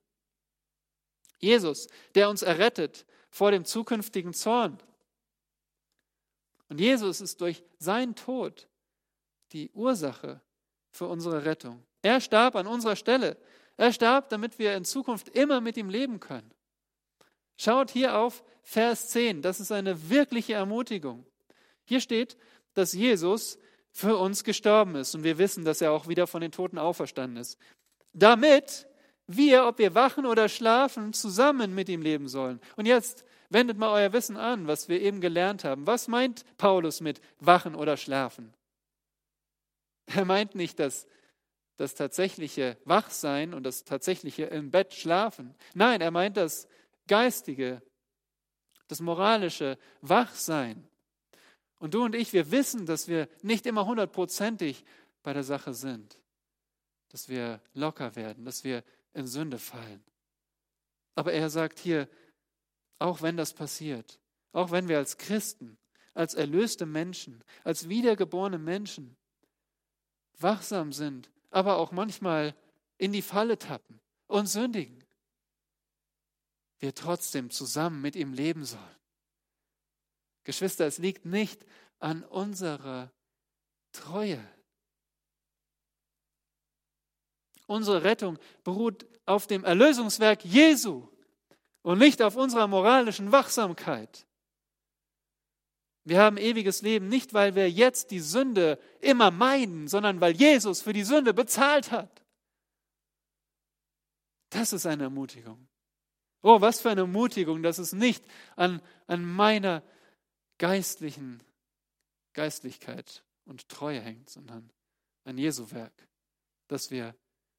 Jesus, 1.39 1.89
der 2.15 2.31
uns 2.31 2.41
errettet 2.41 3.05
vor 3.29 3.51
dem 3.51 3.67
zukünftigen 3.67 4.33
Zorn. 4.33 4.83
Und 6.71 6.81
Jesus 6.81 7.21
ist 7.21 7.43
durch 7.43 7.63
seinen 7.79 8.15
Tod 8.15 8.67
die 9.53 9.71
Ursache 9.73 10.41
für 10.93 11.09
unsere 11.09 11.45
Rettung. 11.45 11.85
Er 12.01 12.23
starb 12.23 12.57
an 12.57 12.67
unserer 12.67 12.97
Stelle. 12.97 13.37
Er 13.77 13.93
starb, 13.93 14.31
damit 14.31 14.59
wir 14.59 14.75
in 14.75 14.87
Zukunft 14.87 15.29
immer 15.29 15.61
mit 15.61 15.77
ihm 15.77 15.91
leben 15.91 16.21
können. 16.21 16.51
Schaut 17.57 17.91
hier 17.91 18.19
auf 18.19 18.45
Vers 18.63 19.09
10. 19.09 19.43
Das 19.43 19.61
ist 19.61 19.73
eine 19.73 20.11
wirkliche 20.11 20.55
Ermutigung. 20.55 21.25
Hier 21.85 22.01
steht, 22.01 22.37
dass 22.75 22.93
Jesus 22.93 23.59
für 23.91 24.17
uns 24.17 24.45
gestorben 24.45 24.95
ist. 24.97 25.15
Und 25.15 25.25
wir 25.25 25.39
wissen, 25.39 25.65
dass 25.65 25.81
er 25.81 25.93
auch 25.93 26.09
wieder 26.09 26.27
von 26.27 26.41
den 26.41 26.53
Toten 26.53 26.79
auferstanden 26.79 27.39
ist. 27.39 27.59
Damit 28.13 28.87
wir, 29.27 29.67
ob 29.67 29.79
wir 29.79 29.95
wachen 29.95 30.27
oder 30.27 30.49
schlafen, 30.49 31.13
zusammen 31.13 31.75
mit 31.75 31.89
ihm 31.89 32.03
leben 32.03 32.29
sollen. 32.29 32.61
Und 32.77 32.87
jetzt 32.87 33.25
wendet 33.51 33.79
mal 33.79 33.91
euer 33.91 34.13
Wissen 34.13 34.37
an, 34.37 34.67
was 34.67 34.89
wir 34.89 35.01
eben 35.01 35.21
gelernt 35.21 35.65
haben. 35.65 35.87
Was 35.87 36.09
meint 36.09 36.45
Paulus 36.59 37.01
mit 37.01 37.21
wachen 37.41 37.75
oder 37.75 37.97
schlafen? 37.97 38.53
Er 40.07 40.25
meint 40.25 40.55
nicht 40.55 40.79
das, 40.79 41.07
das 41.77 41.95
tatsächliche 41.95 42.77
Wachsein 42.85 43.55
und 43.55 43.65
das 43.65 43.85
tatsächliche 43.85 44.45
im 44.45 44.71
Bett 44.71 44.95
schlafen. 44.95 45.55
Nein, 45.75 46.01
er 46.01 46.11
meint 46.11 46.37
das 46.37 46.69
geistige, 47.07 47.83
das 48.89 49.01
moralische 49.01 49.79
Wachsein. 50.01 50.89
Und 51.79 51.95
du 51.95 52.05
und 52.05 52.15
ich, 52.15 52.33
wir 52.33 52.51
wissen, 52.51 52.87
dass 52.87 53.09
wir 53.09 53.29
nicht 53.43 53.67
immer 53.67 53.87
hundertprozentig 53.87 54.85
bei 55.23 55.33
der 55.33 55.43
Sache 55.43 55.75
sind, 55.75 56.19
dass 57.11 57.29
wir 57.29 57.61
locker 57.75 58.17
werden, 58.17 58.45
dass 58.45 58.65
wir 58.65 58.83
in 59.13 59.27
Sünde 59.27 59.59
fallen. 59.59 60.03
Aber 61.15 61.33
er 61.33 61.51
sagt 61.51 61.79
hier, 61.79 62.09
auch 62.99 63.23
wenn 63.23 63.37
das 63.37 63.53
passiert, 63.53 64.21
auch 64.53 64.71
wenn 64.71 64.89
wir 64.89 64.99
als 64.99 65.19
Christen, 65.19 65.77
als 66.15 66.35
erlöste 66.35 66.87
Menschen, 66.87 67.43
als 67.65 67.89
wiedergeborene 67.89 68.59
Menschen 68.59 69.17
wachsam 70.39 70.93
sind, 70.93 71.31
aber 71.51 71.77
auch 71.77 71.93
manchmal 71.93 72.55
in 72.99 73.13
die 73.13 73.23
Falle 73.23 73.59
tappen 73.59 74.01
und 74.27 74.47
sündigen, 74.47 75.05
wir 76.79 76.95
trotzdem 76.95 77.51
zusammen 77.51 78.01
mit 78.03 78.17
ihm 78.17 78.33
leben 78.33 78.65
sollen. 78.65 78.83
Geschwister, 80.45 80.87
es 80.87 80.99
liegt 80.99 81.25
nicht 81.25 81.65
an 81.99 82.23
unserer 82.23 83.13
Treue. 83.93 84.45
Unsere 87.67 88.05
Rettung 88.05 88.39
beruht 88.63 89.07
auf 89.25 89.47
dem 89.47 89.65
Erlösungswerk 89.65 90.45
Jesu 90.45 91.09
und 91.83 91.99
nicht 91.99 92.23
auf 92.23 92.37
unserer 92.37 92.69
moralischen 92.69 93.33
Wachsamkeit. 93.33 94.27
Wir 96.05 96.21
haben 96.21 96.37
ewiges 96.37 96.83
Leben 96.83 97.09
nicht, 97.09 97.35
weil 97.35 97.57
wir 97.57 97.69
jetzt 97.69 98.13
die 98.13 98.21
Sünde 98.21 98.79
immer 99.01 99.33
meiden, 99.33 99.89
sondern 99.89 100.21
weil 100.21 100.37
Jesus 100.37 100.81
für 100.83 100.93
die 100.93 101.03
Sünde 101.03 101.35
bezahlt 101.35 101.91
hat. 101.91 102.23
Das 104.51 104.73
ist 104.73 104.87
eine 104.87 105.05
Ermutigung. 105.05 105.66
Oh, 106.49 106.61
was 106.61 106.81
für 106.81 106.91
eine 106.91 107.01
Ermutigung, 107.01 107.65
dass 107.65 107.79
es 107.79 107.93
nicht 107.93 108.25
an, 108.55 108.81
an 109.09 109.25
meiner 109.25 109.83
geistlichen 110.59 111.43
Geistlichkeit 112.35 113.25
und 113.47 113.69
Treue 113.69 114.01
hängt, 114.01 114.31
sondern 114.31 114.71
an 115.25 115.39
Jesu 115.39 115.73
Werk, 115.73 116.07
dass 116.69 116.93
wir 116.93 117.17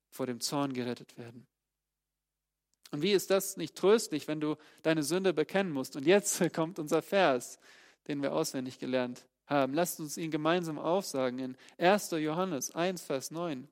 vor 0.09 0.25
dem 0.25 0.39
Zorn 0.39 0.71
gerettet 0.71 1.17
werden. 1.17 1.45
Und 2.91 3.01
wie 3.01 3.11
ist 3.11 3.29
das 3.29 3.57
nicht 3.57 3.75
tröstlich, 3.75 4.29
wenn 4.29 4.39
du 4.39 4.55
deine 4.83 5.03
Sünde 5.03 5.33
bekennen 5.33 5.73
musst? 5.73 5.97
Und 5.97 6.05
jetzt 6.05 6.41
kommt 6.53 6.79
unser 6.79 7.01
Vers, 7.01 7.59
den 8.07 8.21
wir 8.21 8.31
auswendig 8.31 8.79
gelernt 8.79 9.25
haben. 9.47 9.73
Lasst 9.73 9.99
uns 9.99 10.15
ihn 10.15 10.31
gemeinsam 10.31 10.79
aufsagen 10.79 11.39
in 11.39 11.57
1. 11.77 12.11
Johannes 12.11 12.73
1, 12.73 13.01
Vers 13.01 13.31
9. 13.31 13.67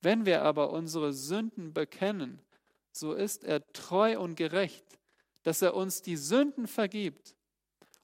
Wenn 0.00 0.26
wir 0.26 0.42
aber 0.42 0.70
unsere 0.70 1.12
Sünden 1.12 1.72
bekennen, 1.72 2.38
so 2.96 3.12
ist 3.12 3.44
er 3.44 3.66
treu 3.72 4.18
und 4.18 4.36
gerecht, 4.36 4.84
dass 5.42 5.62
er 5.62 5.74
uns 5.74 6.02
die 6.02 6.16
Sünden 6.16 6.68
vergibt 6.68 7.34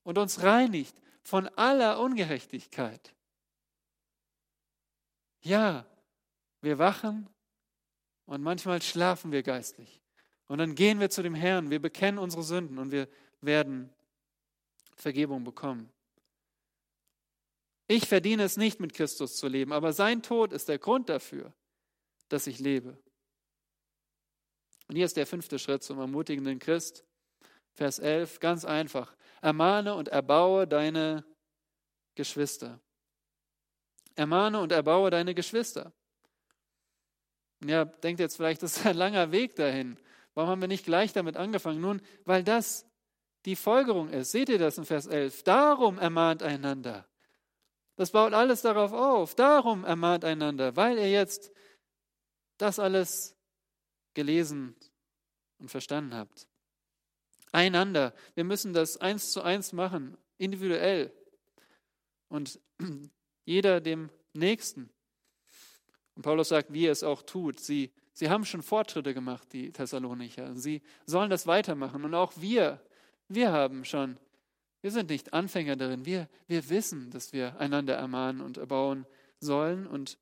und 0.03 0.19
uns 0.19 0.43
reinigt 0.43 1.01
von 1.23 1.47
aller 1.49 2.01
Ungerechtigkeit. 2.01 3.15
Ja, 5.43 5.87
wir 6.61 6.79
wachen 6.79 7.29
und 8.27 8.43
manchmal 8.43 8.83
schlafen 8.83 9.33
wir 9.33 9.43
geistlich. 9.43 10.03
Und 10.49 10.59
dann 10.59 10.75
gehen 10.75 10.99
wir 10.99 11.09
zu 11.09 11.23
dem 11.23 11.35
Herrn, 11.35 11.71
wir 11.71 11.81
bekennen 11.81 12.19
unsere 12.19 12.43
Sünden 12.43 12.79
und 12.79 12.91
wir 12.91 13.09
werden 13.41 13.91
Vergebung 14.97 15.45
bekommen. 15.45 15.91
Ich 17.87 18.09
verdiene 18.09 18.43
es 18.43 18.57
nicht, 18.57 18.81
mit 18.81 18.93
Christus 18.93 19.37
zu 19.37 19.47
leben, 19.47 19.73
aber 19.73 19.93
sein 19.93 20.23
Tod 20.23 20.53
ist 20.53 20.69
der 20.69 20.79
Grund 20.79 21.09
dafür, 21.09 21.53
dass 22.29 22.47
ich 22.47 22.59
lebe. 22.59 22.99
Und 24.91 24.97
hier 24.97 25.07
ist 25.07 25.17
der 25.17 25.25
fünfte 25.25 25.61
Schritt 25.61 25.85
zum 25.85 26.01
ermutigenden 26.01 26.59
Christ. 26.59 27.05
Vers 27.75 28.01
11, 28.01 28.41
ganz 28.41 28.65
einfach. 28.65 29.15
Ermahne 29.41 29.95
und 29.95 30.09
erbaue 30.09 30.67
deine 30.67 31.25
Geschwister. 32.17 32.81
Ermahne 34.17 34.59
und 34.59 34.73
erbaue 34.73 35.11
deine 35.11 35.33
Geschwister. 35.33 35.93
Ja, 37.65 37.85
denkt 37.85 38.19
jetzt 38.19 38.35
vielleicht, 38.35 38.65
das 38.65 38.79
ist 38.79 38.85
ein 38.85 38.97
langer 38.97 39.31
Weg 39.31 39.55
dahin. 39.55 39.97
Warum 40.35 40.51
haben 40.51 40.61
wir 40.61 40.67
nicht 40.67 40.87
gleich 40.87 41.13
damit 41.13 41.37
angefangen? 41.37 41.81
Nun, 41.81 42.03
weil 42.25 42.43
das 42.43 42.85
die 43.45 43.55
Folgerung 43.55 44.09
ist. 44.09 44.33
Seht 44.33 44.49
ihr 44.49 44.59
das 44.59 44.77
in 44.77 44.87
Vers 44.87 45.07
11? 45.07 45.45
Darum 45.45 46.01
ermahnt 46.01 46.43
einander. 46.43 47.07
Das 47.95 48.11
baut 48.11 48.33
alles 48.33 48.63
darauf 48.63 48.93
auf. 48.93 49.37
Darum 49.37 49.85
ermahnt 49.85 50.25
einander, 50.25 50.75
weil 50.75 50.99
ihr 50.99 51.13
jetzt 51.13 51.53
das 52.59 52.81
alles 52.81 53.37
gelesen 54.15 54.75
und 55.59 55.71
verstanden 55.71 56.15
habt. 56.15 56.47
Einander. 57.53 58.15
Wir 58.35 58.45
müssen 58.45 58.73
das 58.73 58.97
eins 58.97 59.33
zu 59.33 59.43
eins 59.43 59.73
machen, 59.73 60.17
individuell. 60.39 61.13
Und 62.29 62.61
jeder 63.45 63.81
dem 63.81 64.11
Nächsten. 64.33 64.91
Und 66.15 66.23
Paulus 66.23 66.49
sagt, 66.49 66.73
wie 66.73 66.87
er 66.87 66.93
es 66.93 67.03
auch 67.03 67.23
tut. 67.23 67.61
Sie, 67.61 67.93
sie 68.13 68.31
haben 68.31 68.45
schon 68.45 68.63
Fortschritte 68.63 69.15
gemacht, 69.15 69.53
die 69.53 69.73
Thessalonicher. 69.73 70.55
Sie 70.55 70.83
sollen 71.07 71.31
das 71.31 71.47
weitermachen. 71.47 72.05
Und 72.05 72.15
auch 72.15 72.33
wir, 72.37 72.81
wir 73.29 73.53
haben 73.53 73.85
schon, 73.85 74.19
wir 74.81 74.91
sind 74.91 75.11
nicht 75.11 75.33
Anfänger 75.33 75.77
darin. 75.77 76.05
Wir, 76.05 76.29
wir 76.47 76.69
wissen, 76.69 77.11
dass 77.11 77.33
wir 77.33 77.59
einander 77.59 77.97
ermahnen 77.97 78.41
und 78.41 78.59
erbauen 78.59 79.07
sollen. 79.41 79.87
Und 79.87 80.19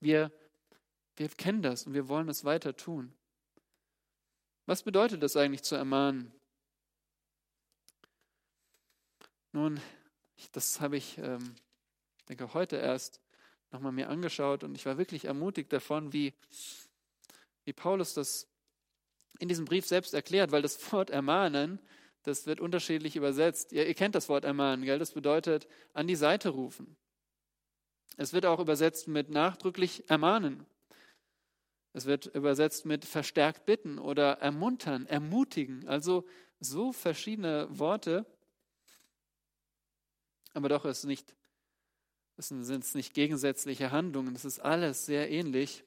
wir, 0.00 0.32
wir 1.16 1.28
kennen 1.28 1.62
das 1.62 1.86
und 1.86 1.94
wir 1.94 2.08
wollen 2.08 2.28
es 2.28 2.44
weiter 2.44 2.76
tun. 2.76 3.12
Was 4.66 4.82
bedeutet 4.82 5.22
das 5.22 5.36
eigentlich 5.36 5.62
zu 5.62 5.74
ermahnen? 5.74 6.32
Nun, 9.52 9.80
das 10.52 10.80
habe 10.80 10.96
ich, 10.96 11.18
ähm, 11.18 11.54
denke 12.28 12.52
heute 12.52 12.76
erst 12.76 13.20
nochmal 13.70 13.92
mir 13.92 14.08
angeschaut 14.08 14.64
und 14.64 14.74
ich 14.74 14.84
war 14.86 14.98
wirklich 14.98 15.24
ermutigt 15.24 15.72
davon, 15.72 16.12
wie, 16.12 16.34
wie 17.64 17.72
Paulus 17.72 18.14
das 18.14 18.48
in 19.38 19.48
diesem 19.48 19.64
Brief 19.64 19.86
selbst 19.86 20.14
erklärt, 20.14 20.52
weil 20.52 20.62
das 20.62 20.92
Wort 20.92 21.10
ermahnen, 21.10 21.80
das 22.22 22.46
wird 22.46 22.60
unterschiedlich 22.60 23.14
übersetzt. 23.16 23.72
Ihr, 23.72 23.86
ihr 23.86 23.94
kennt 23.94 24.14
das 24.14 24.28
Wort 24.28 24.44
ermahnen, 24.44 24.84
gell? 24.84 24.98
Das 24.98 25.12
bedeutet 25.12 25.68
an 25.92 26.08
die 26.08 26.16
Seite 26.16 26.48
rufen. 26.48 26.96
Es 28.16 28.32
wird 28.32 28.46
auch 28.46 28.58
übersetzt 28.58 29.06
mit 29.08 29.30
nachdrücklich 29.30 30.10
ermahnen. 30.10 30.66
Es 31.96 32.04
wird 32.04 32.26
übersetzt 32.26 32.84
mit 32.84 33.06
verstärkt 33.06 33.64
bitten 33.64 33.98
oder 33.98 34.32
ermuntern, 34.32 35.06
ermutigen. 35.06 35.88
Also 35.88 36.26
so 36.60 36.92
verschiedene 36.92 37.66
Worte. 37.70 38.26
Aber 40.52 40.68
doch 40.68 40.84
ist 40.84 41.04
nicht, 41.04 41.34
sind 42.36 42.84
es 42.84 42.94
nicht 42.94 43.14
gegensätzliche 43.14 43.92
Handlungen. 43.92 44.34
Es 44.34 44.44
ist 44.44 44.58
alles 44.58 45.06
sehr 45.06 45.30
ähnlich. 45.30 45.84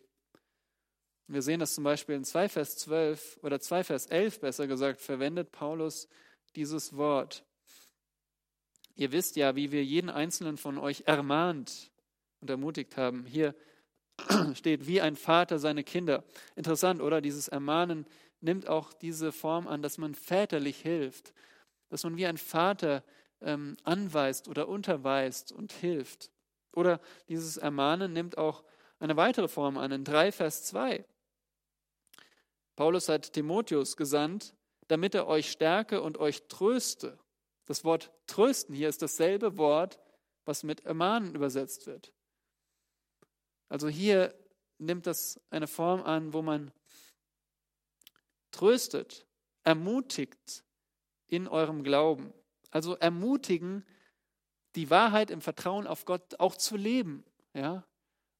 Wir 1.27 1.43
sehen 1.43 1.59
das 1.59 1.75
zum 1.75 1.83
Beispiel 1.83 2.15
in 2.15 2.23
2 2.23 2.49
Vers 2.49 2.77
12 2.77 3.37
oder 3.43 3.59
2 3.59 3.83
Vers 3.83 4.07
11 4.07 4.39
besser 4.39 4.65
gesagt, 4.65 5.01
verwendet 5.01 5.51
Paulus 5.51 6.07
dieses 6.55 6.97
Wort. 6.97 7.45
Ihr 8.95 9.11
wisst 9.11 9.35
ja, 9.35 9.55
wie 9.55 9.71
wir 9.71 9.85
jeden 9.85 10.09
einzelnen 10.09 10.57
von 10.57 10.79
euch 10.79 11.03
ermahnt 11.05 11.91
und 12.41 12.49
ermutigt 12.49 12.97
haben. 12.97 13.27
Hier 13.27 13.53
steht, 14.55 14.87
wie 14.87 15.01
ein 15.01 15.15
Vater 15.15 15.59
seine 15.59 15.83
Kinder. 15.83 16.23
Interessant, 16.55 17.01
oder? 17.01 17.21
Dieses 17.21 17.47
Ermahnen 17.47 18.05
nimmt 18.41 18.67
auch 18.67 18.93
diese 18.93 19.31
Form 19.31 19.67
an, 19.67 19.81
dass 19.81 19.97
man 19.97 20.15
väterlich 20.15 20.79
hilft, 20.79 21.33
dass 21.89 22.03
man 22.03 22.17
wie 22.17 22.25
ein 22.25 22.37
Vater 22.37 23.03
ähm, 23.41 23.77
anweist 23.83 24.47
oder 24.47 24.67
unterweist 24.67 25.51
und 25.51 25.71
hilft. 25.71 26.31
Oder 26.73 26.99
dieses 27.27 27.57
Ermahnen 27.57 28.13
nimmt 28.13 28.37
auch 28.37 28.63
eine 28.99 29.17
weitere 29.17 29.47
Form 29.47 29.77
an, 29.77 29.91
in 29.91 30.03
3 30.03 30.31
Vers 30.31 30.65
2. 30.65 31.05
Paulus 32.75 33.09
hat 33.09 33.33
Timotheus 33.33 33.97
gesandt, 33.97 34.55
damit 34.87 35.15
er 35.15 35.27
euch 35.27 35.51
stärke 35.51 36.01
und 36.01 36.17
euch 36.17 36.47
tröste. 36.47 37.17
Das 37.65 37.83
Wort 37.83 38.11
trösten 38.27 38.73
hier 38.73 38.89
ist 38.89 39.01
dasselbe 39.01 39.57
Wort, 39.57 39.99
was 40.45 40.63
mit 40.63 40.85
ermahnen 40.85 41.35
übersetzt 41.35 41.87
wird. 41.87 42.13
Also 43.69 43.87
hier 43.87 44.35
nimmt 44.79 45.07
das 45.07 45.39
eine 45.49 45.67
Form 45.67 46.01
an, 46.03 46.33
wo 46.33 46.41
man 46.41 46.71
tröstet, 48.51 49.25
ermutigt 49.63 50.63
in 51.27 51.47
eurem 51.47 51.83
Glauben. 51.83 52.33
Also 52.71 52.95
ermutigen, 52.95 53.85
die 54.75 54.89
Wahrheit 54.89 55.31
im 55.31 55.41
Vertrauen 55.41 55.87
auf 55.87 56.05
Gott 56.05 56.39
auch 56.39 56.55
zu 56.55 56.75
leben. 56.75 57.23
Ja? 57.53 57.85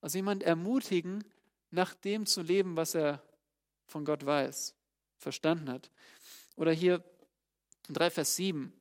Also 0.02 0.18
jemand 0.18 0.44
ermutigen, 0.44 1.24
nach 1.72 1.94
dem 1.94 2.26
zu 2.26 2.42
leben, 2.42 2.76
was 2.76 2.96
er 2.96 3.24
von 3.86 4.06
Gott 4.06 4.26
weiß, 4.26 4.76
verstanden 5.18 5.70
hat. 5.70 5.92
Oder 6.56 6.72
hier 6.72 7.04
3 7.90 8.10
Vers 8.10 8.36
7. 8.36 8.74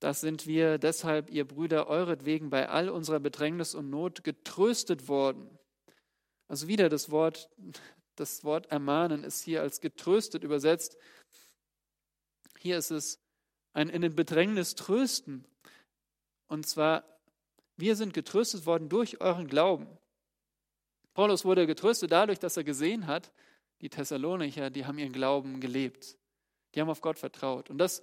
Das 0.00 0.22
sind 0.22 0.46
wir 0.46 0.78
deshalb, 0.78 1.30
ihr 1.30 1.46
Brüder, 1.46 1.86
euretwegen 1.86 2.48
bei 2.48 2.68
all 2.68 2.88
unserer 2.88 3.20
Bedrängnis 3.20 3.74
und 3.74 3.90
Not 3.90 4.24
getröstet 4.24 5.08
worden. 5.08 5.58
Also 6.48 6.68
wieder 6.68 6.88
das 6.88 7.10
Wort, 7.10 7.50
das 8.16 8.42
Wort 8.42 8.66
ermahnen 8.72 9.24
ist 9.24 9.42
hier 9.42 9.60
als 9.60 9.82
getröstet 9.82 10.42
übersetzt. 10.42 10.96
Hier 12.58 12.78
ist 12.78 12.90
es 12.90 13.20
ein 13.74 13.90
in 13.90 14.00
den 14.00 14.16
Bedrängnis 14.16 14.74
trösten. 14.74 15.46
Und 16.46 16.66
zwar, 16.66 17.04
wir 17.76 17.94
sind 17.94 18.14
getröstet 18.14 18.64
worden 18.64 18.88
durch 18.88 19.20
euren 19.20 19.48
Glauben. 19.48 19.86
Paulus 21.12 21.44
wurde 21.44 21.66
getröstet 21.66 22.10
dadurch, 22.10 22.38
dass 22.38 22.56
er 22.56 22.64
gesehen 22.64 23.06
hat, 23.06 23.32
die 23.82 23.90
Thessalonicher, 23.90 24.70
die 24.70 24.86
haben 24.86 24.98
ihren 24.98 25.12
Glauben 25.12 25.60
gelebt. 25.60 26.16
Die 26.74 26.80
haben 26.80 26.88
auf 26.88 27.02
Gott 27.02 27.18
vertraut. 27.18 27.68
Und 27.68 27.78
das 27.78 28.02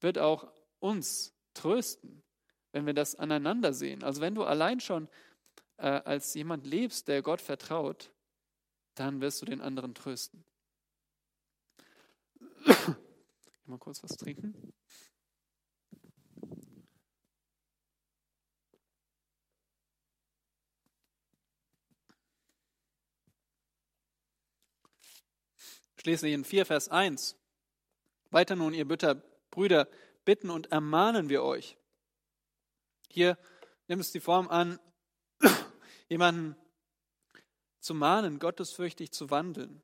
wird 0.00 0.18
auch 0.18 0.52
uns 0.78 1.37
trösten, 1.58 2.22
wenn 2.72 2.86
wir 2.86 2.94
das 2.94 3.14
aneinander 3.14 3.72
sehen. 3.72 4.02
Also 4.04 4.20
wenn 4.20 4.34
du 4.34 4.44
allein 4.44 4.80
schon 4.80 5.08
äh, 5.78 5.86
als 5.86 6.34
jemand 6.34 6.66
lebst, 6.66 7.08
der 7.08 7.22
Gott 7.22 7.40
vertraut, 7.40 8.12
dann 8.94 9.20
wirst 9.20 9.42
du 9.42 9.46
den 9.46 9.60
anderen 9.60 9.94
trösten. 9.94 10.44
Mal 13.66 13.78
kurz 13.78 14.02
was 14.02 14.16
trinken. 14.16 14.72
Schließlich 26.00 26.32
in 26.32 26.44
4 26.44 26.64
Vers 26.64 26.88
1. 26.88 27.36
Weiter 28.30 28.56
nun, 28.56 28.72
ihr 28.72 28.86
Brüder, 28.86 29.88
bitten 30.28 30.50
und 30.50 30.70
ermahnen 30.72 31.30
wir 31.30 31.42
euch. 31.42 31.78
Hier 33.08 33.38
nimmt 33.86 34.02
es 34.02 34.12
die 34.12 34.20
Form 34.20 34.46
an, 34.48 34.78
jemanden 36.10 36.54
zu 37.80 37.94
mahnen, 37.94 38.38
gottesfürchtig 38.38 39.10
zu 39.10 39.30
wandeln. 39.30 39.82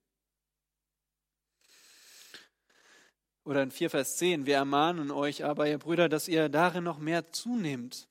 Oder 3.44 3.62
in 3.62 3.70
4 3.70 3.88
Vers 3.88 4.18
10, 4.18 4.44
wir 4.44 4.56
ermahnen 4.56 5.10
euch 5.10 5.46
aber, 5.46 5.66
ihr 5.66 5.78
Brüder, 5.78 6.10
dass 6.10 6.28
ihr 6.28 6.50
darin 6.50 6.84
noch 6.84 6.98
mehr 6.98 7.32
zunehmt. 7.32 8.06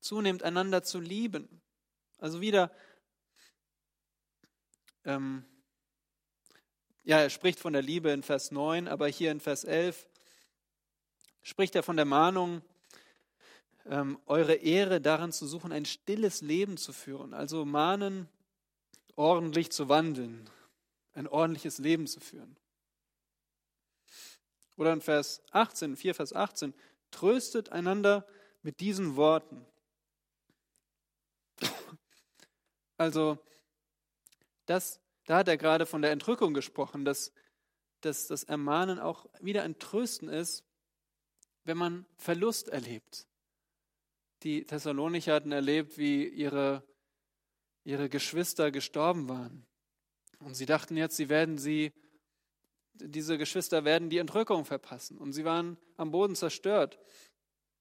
Zunehmt, 0.00 0.42
einander 0.42 0.82
zu 0.82 0.98
lieben. 0.98 1.62
Also 2.18 2.40
wieder, 2.40 2.72
ähm, 5.04 5.44
ja, 7.04 7.20
er 7.20 7.30
spricht 7.30 7.60
von 7.60 7.72
der 7.72 7.82
Liebe 7.82 8.10
in 8.10 8.24
Vers 8.24 8.50
9, 8.50 8.88
aber 8.88 9.06
hier 9.06 9.30
in 9.30 9.38
Vers 9.38 9.62
11 9.62 10.08
spricht 11.44 11.76
er 11.76 11.84
von 11.84 11.96
der 11.96 12.06
Mahnung, 12.06 12.62
ähm, 13.86 14.18
eure 14.26 14.54
Ehre 14.54 15.00
darin 15.00 15.30
zu 15.30 15.46
suchen, 15.46 15.70
ein 15.70 15.84
stilles 15.84 16.40
Leben 16.40 16.76
zu 16.76 16.92
führen. 16.92 17.34
Also 17.34 17.64
mahnen, 17.64 18.28
ordentlich 19.14 19.70
zu 19.70 19.88
wandeln, 19.88 20.50
ein 21.12 21.28
ordentliches 21.28 21.78
Leben 21.78 22.06
zu 22.06 22.18
führen. 22.18 22.56
Oder 24.76 24.92
in 24.92 25.00
Vers 25.00 25.42
18, 25.52 25.96
4 25.96 26.14
Vers 26.14 26.32
18, 26.32 26.74
tröstet 27.10 27.68
einander 27.68 28.26
mit 28.62 28.80
diesen 28.80 29.14
Worten. 29.14 29.64
Also, 32.96 33.38
das, 34.66 35.00
da 35.26 35.38
hat 35.38 35.48
er 35.48 35.58
gerade 35.58 35.84
von 35.84 36.00
der 36.00 36.10
Entrückung 36.10 36.54
gesprochen, 36.54 37.04
dass, 37.04 37.32
dass 38.00 38.28
das 38.28 38.44
Ermahnen 38.44 38.98
auch 38.98 39.26
wieder 39.40 39.62
ein 39.62 39.78
Trösten 39.78 40.28
ist, 40.28 40.64
wenn 41.64 41.76
man 41.76 42.06
Verlust 42.16 42.68
erlebt. 42.68 43.26
Die 44.42 44.66
Thessalonicher 44.66 45.34
hatten 45.34 45.52
erlebt, 45.52 45.96
wie 45.98 46.26
ihre, 46.26 46.82
ihre 47.84 48.08
Geschwister 48.08 48.70
gestorben 48.70 49.28
waren. 49.28 49.66
Und 50.40 50.54
sie 50.54 50.66
dachten 50.66 50.96
jetzt, 50.96 51.16
sie 51.16 51.30
werden 51.30 51.56
sie, 51.56 51.92
diese 52.92 53.38
Geschwister 53.38 53.84
werden 53.84 54.10
die 54.10 54.18
Entrückung 54.18 54.66
verpassen. 54.66 55.16
Und 55.16 55.32
sie 55.32 55.44
waren 55.44 55.78
am 55.96 56.10
Boden 56.10 56.36
zerstört. 56.36 56.98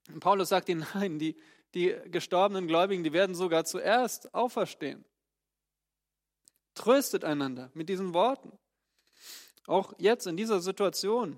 Und 0.07 0.21
Paulus 0.21 0.49
sagt 0.49 0.69
ihnen, 0.69 0.85
nein, 0.93 1.19
die, 1.19 1.35
die 1.73 1.95
gestorbenen 2.05 2.67
Gläubigen, 2.67 3.03
die 3.03 3.13
werden 3.13 3.35
sogar 3.35 3.65
zuerst 3.65 4.33
auferstehen. 4.33 5.03
Tröstet 6.75 7.25
einander 7.25 7.69
mit 7.73 7.89
diesen 7.89 8.13
Worten. 8.13 8.57
Auch 9.67 9.93
jetzt 9.97 10.27
in 10.27 10.37
dieser 10.37 10.59
Situation 10.59 11.37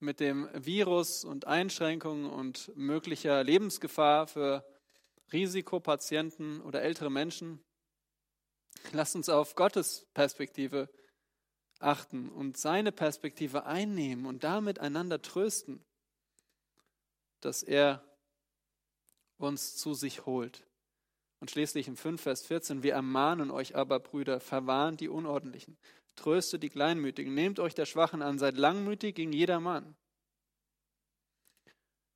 mit 0.00 0.20
dem 0.20 0.48
Virus 0.54 1.24
und 1.24 1.46
Einschränkungen 1.46 2.28
und 2.28 2.74
möglicher 2.76 3.44
Lebensgefahr 3.44 4.26
für 4.26 4.64
Risikopatienten 5.32 6.60
oder 6.60 6.82
ältere 6.82 7.10
Menschen. 7.10 7.62
Lasst 8.92 9.14
uns 9.14 9.28
auf 9.28 9.54
Gottes 9.54 10.06
Perspektive 10.14 10.88
achten 11.78 12.28
und 12.30 12.56
seine 12.56 12.92
Perspektive 12.92 13.64
einnehmen 13.66 14.26
und 14.26 14.44
damit 14.44 14.78
einander 14.78 15.20
trösten, 15.22 15.84
dass 17.40 17.62
er 17.62 18.04
uns 19.38 19.76
zu 19.76 19.94
sich 19.94 20.26
holt. 20.26 20.66
Und 21.40 21.50
schließlich 21.50 21.88
im 21.88 21.96
5, 21.96 22.20
Vers 22.20 22.46
14, 22.46 22.82
wir 22.82 22.92
ermahnen 22.92 23.50
euch 23.50 23.74
aber, 23.74 23.98
Brüder, 23.98 24.40
verwarnt 24.40 25.00
die 25.00 25.08
Unordentlichen, 25.08 25.78
tröstet 26.16 26.62
die 26.62 26.68
Kleinmütigen, 26.68 27.34
nehmt 27.34 27.58
euch 27.60 27.74
der 27.74 27.86
Schwachen 27.86 28.22
an, 28.22 28.38
seid 28.38 28.56
langmütig 28.56 29.14
gegen 29.14 29.32
jedermann. 29.32 29.96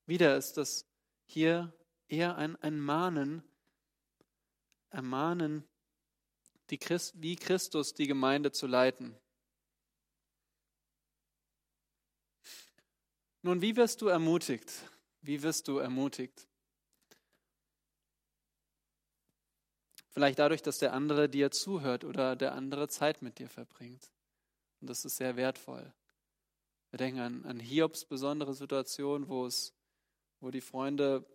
Wieder 0.06 0.36
ist 0.36 0.54
das 0.54 0.86
hier 1.26 1.72
eher 2.08 2.36
ein, 2.36 2.56
ein 2.56 2.78
Mahnen, 2.78 3.42
ermahnen, 4.90 5.64
die 6.70 6.78
Christ, 6.78 7.14
wie 7.20 7.36
Christus 7.36 7.94
die 7.94 8.06
Gemeinde 8.06 8.52
zu 8.52 8.66
leiten. 8.66 9.16
Nun, 13.42 13.60
wie 13.60 13.76
wirst 13.76 14.00
du 14.00 14.08
ermutigt? 14.08 14.72
Wie 15.20 15.42
wirst 15.42 15.68
du 15.68 15.78
ermutigt? 15.78 16.48
Vielleicht 20.14 20.38
dadurch, 20.38 20.62
dass 20.62 20.78
der 20.78 20.92
andere 20.92 21.28
dir 21.28 21.50
zuhört 21.50 22.04
oder 22.04 22.36
der 22.36 22.54
andere 22.54 22.88
Zeit 22.88 23.20
mit 23.20 23.40
dir 23.40 23.48
verbringt. 23.48 24.12
Und 24.80 24.88
das 24.88 25.04
ist 25.04 25.16
sehr 25.16 25.36
wertvoll. 25.36 25.92
Wir 26.90 26.98
denken 26.98 27.18
an, 27.18 27.44
an 27.44 27.58
Hiobs 27.58 28.04
besondere 28.04 28.54
Situation, 28.54 29.28
wo 29.28 29.44
es, 29.44 29.74
wo 30.38 30.52
die 30.52 30.60
Freunde 30.60 31.26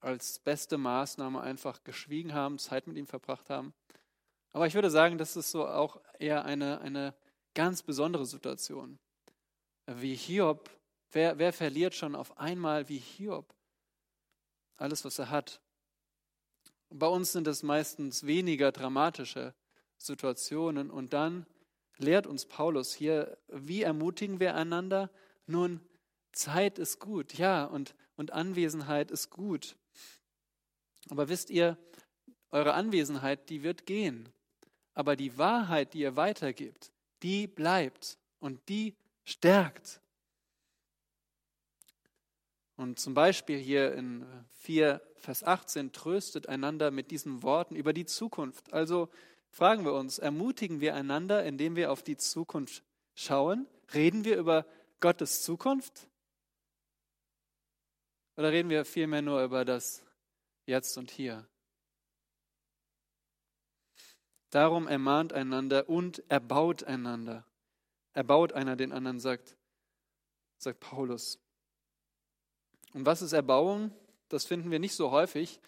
als 0.00 0.38
beste 0.38 0.76
Maßnahme 0.76 1.40
einfach 1.40 1.82
geschwiegen 1.82 2.34
haben, 2.34 2.58
Zeit 2.58 2.86
mit 2.86 2.98
ihm 2.98 3.06
verbracht 3.06 3.48
haben. 3.48 3.72
Aber 4.52 4.66
ich 4.66 4.74
würde 4.74 4.90
sagen, 4.90 5.16
das 5.16 5.36
ist 5.36 5.50
so 5.50 5.66
auch 5.66 5.98
eher 6.18 6.44
eine, 6.44 6.82
eine 6.82 7.14
ganz 7.54 7.82
besondere 7.82 8.26
Situation. 8.26 8.98
Wie 9.86 10.14
Hiob, 10.14 10.68
wer, 11.12 11.38
wer 11.38 11.54
verliert 11.54 11.94
schon 11.94 12.14
auf 12.14 12.36
einmal 12.36 12.90
wie 12.90 12.98
Hiob 12.98 13.54
alles, 14.76 15.06
was 15.06 15.18
er 15.18 15.30
hat? 15.30 15.62
Bei 16.90 17.06
uns 17.06 17.32
sind 17.32 17.46
es 17.46 17.62
meistens 17.62 18.26
weniger 18.26 18.72
dramatische 18.72 19.54
Situationen. 19.98 20.90
Und 20.90 21.12
dann 21.12 21.46
lehrt 21.98 22.26
uns 22.26 22.46
Paulus 22.46 22.94
hier, 22.94 23.38
wie 23.48 23.82
ermutigen 23.82 24.40
wir 24.40 24.54
einander? 24.54 25.10
Nun, 25.46 25.80
Zeit 26.32 26.78
ist 26.78 27.00
gut, 27.00 27.34
ja, 27.34 27.64
und, 27.64 27.94
und 28.16 28.32
Anwesenheit 28.32 29.10
ist 29.10 29.30
gut. 29.30 29.76
Aber 31.08 31.28
wisst 31.28 31.50
ihr, 31.50 31.78
eure 32.50 32.74
Anwesenheit, 32.74 33.48
die 33.48 33.62
wird 33.62 33.86
gehen. 33.86 34.28
Aber 34.94 35.16
die 35.16 35.38
Wahrheit, 35.38 35.94
die 35.94 36.00
ihr 36.00 36.16
weitergibt, 36.16 36.92
die 37.22 37.46
bleibt 37.46 38.18
und 38.38 38.68
die 38.68 38.96
stärkt. 39.24 40.00
Und 42.76 42.98
zum 42.98 43.14
Beispiel 43.14 43.58
hier 43.58 43.94
in 43.94 44.26
4, 44.58 45.00
Vers 45.26 45.42
18, 45.42 45.90
tröstet 45.90 46.48
einander 46.48 46.92
mit 46.92 47.10
diesen 47.10 47.42
Worten 47.42 47.74
über 47.74 47.92
die 47.92 48.06
Zukunft. 48.06 48.72
Also 48.72 49.08
fragen 49.50 49.84
wir 49.84 49.92
uns, 49.92 50.20
ermutigen 50.20 50.80
wir 50.80 50.94
einander, 50.94 51.44
indem 51.44 51.74
wir 51.74 51.90
auf 51.90 52.04
die 52.04 52.16
Zukunft 52.16 52.84
schauen? 53.16 53.66
Reden 53.92 54.24
wir 54.24 54.36
über 54.36 54.64
Gottes 55.00 55.42
Zukunft? 55.42 56.06
Oder 58.36 58.52
reden 58.52 58.70
wir 58.70 58.84
vielmehr 58.84 59.20
nur 59.20 59.42
über 59.42 59.64
das 59.64 60.04
Jetzt 60.64 60.96
und 60.96 61.10
Hier? 61.10 61.44
Darum 64.50 64.86
ermahnt 64.86 65.32
einander 65.32 65.88
und 65.88 66.22
erbaut 66.30 66.84
einander. 66.84 67.44
Erbaut 68.12 68.52
einer 68.52 68.76
den 68.76 68.92
anderen, 68.92 69.18
sagt, 69.18 69.56
sagt 70.58 70.78
Paulus. 70.78 71.40
Und 72.92 73.06
was 73.06 73.22
ist 73.22 73.32
Erbauung? 73.32 73.90
Das 74.28 74.44
finden 74.44 74.70
wir 74.70 74.78
nicht 74.78 74.94
so 74.94 75.10
häufig. 75.10 75.60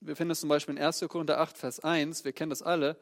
Wir 0.00 0.16
finden 0.16 0.32
es 0.32 0.40
zum 0.40 0.48
Beispiel 0.48 0.76
in 0.76 0.82
1. 0.82 1.04
Korinther 1.08 1.40
8, 1.40 1.58
Vers 1.58 1.80
1, 1.80 2.24
wir 2.24 2.32
kennen 2.32 2.50
das 2.50 2.62
alle, 2.62 2.96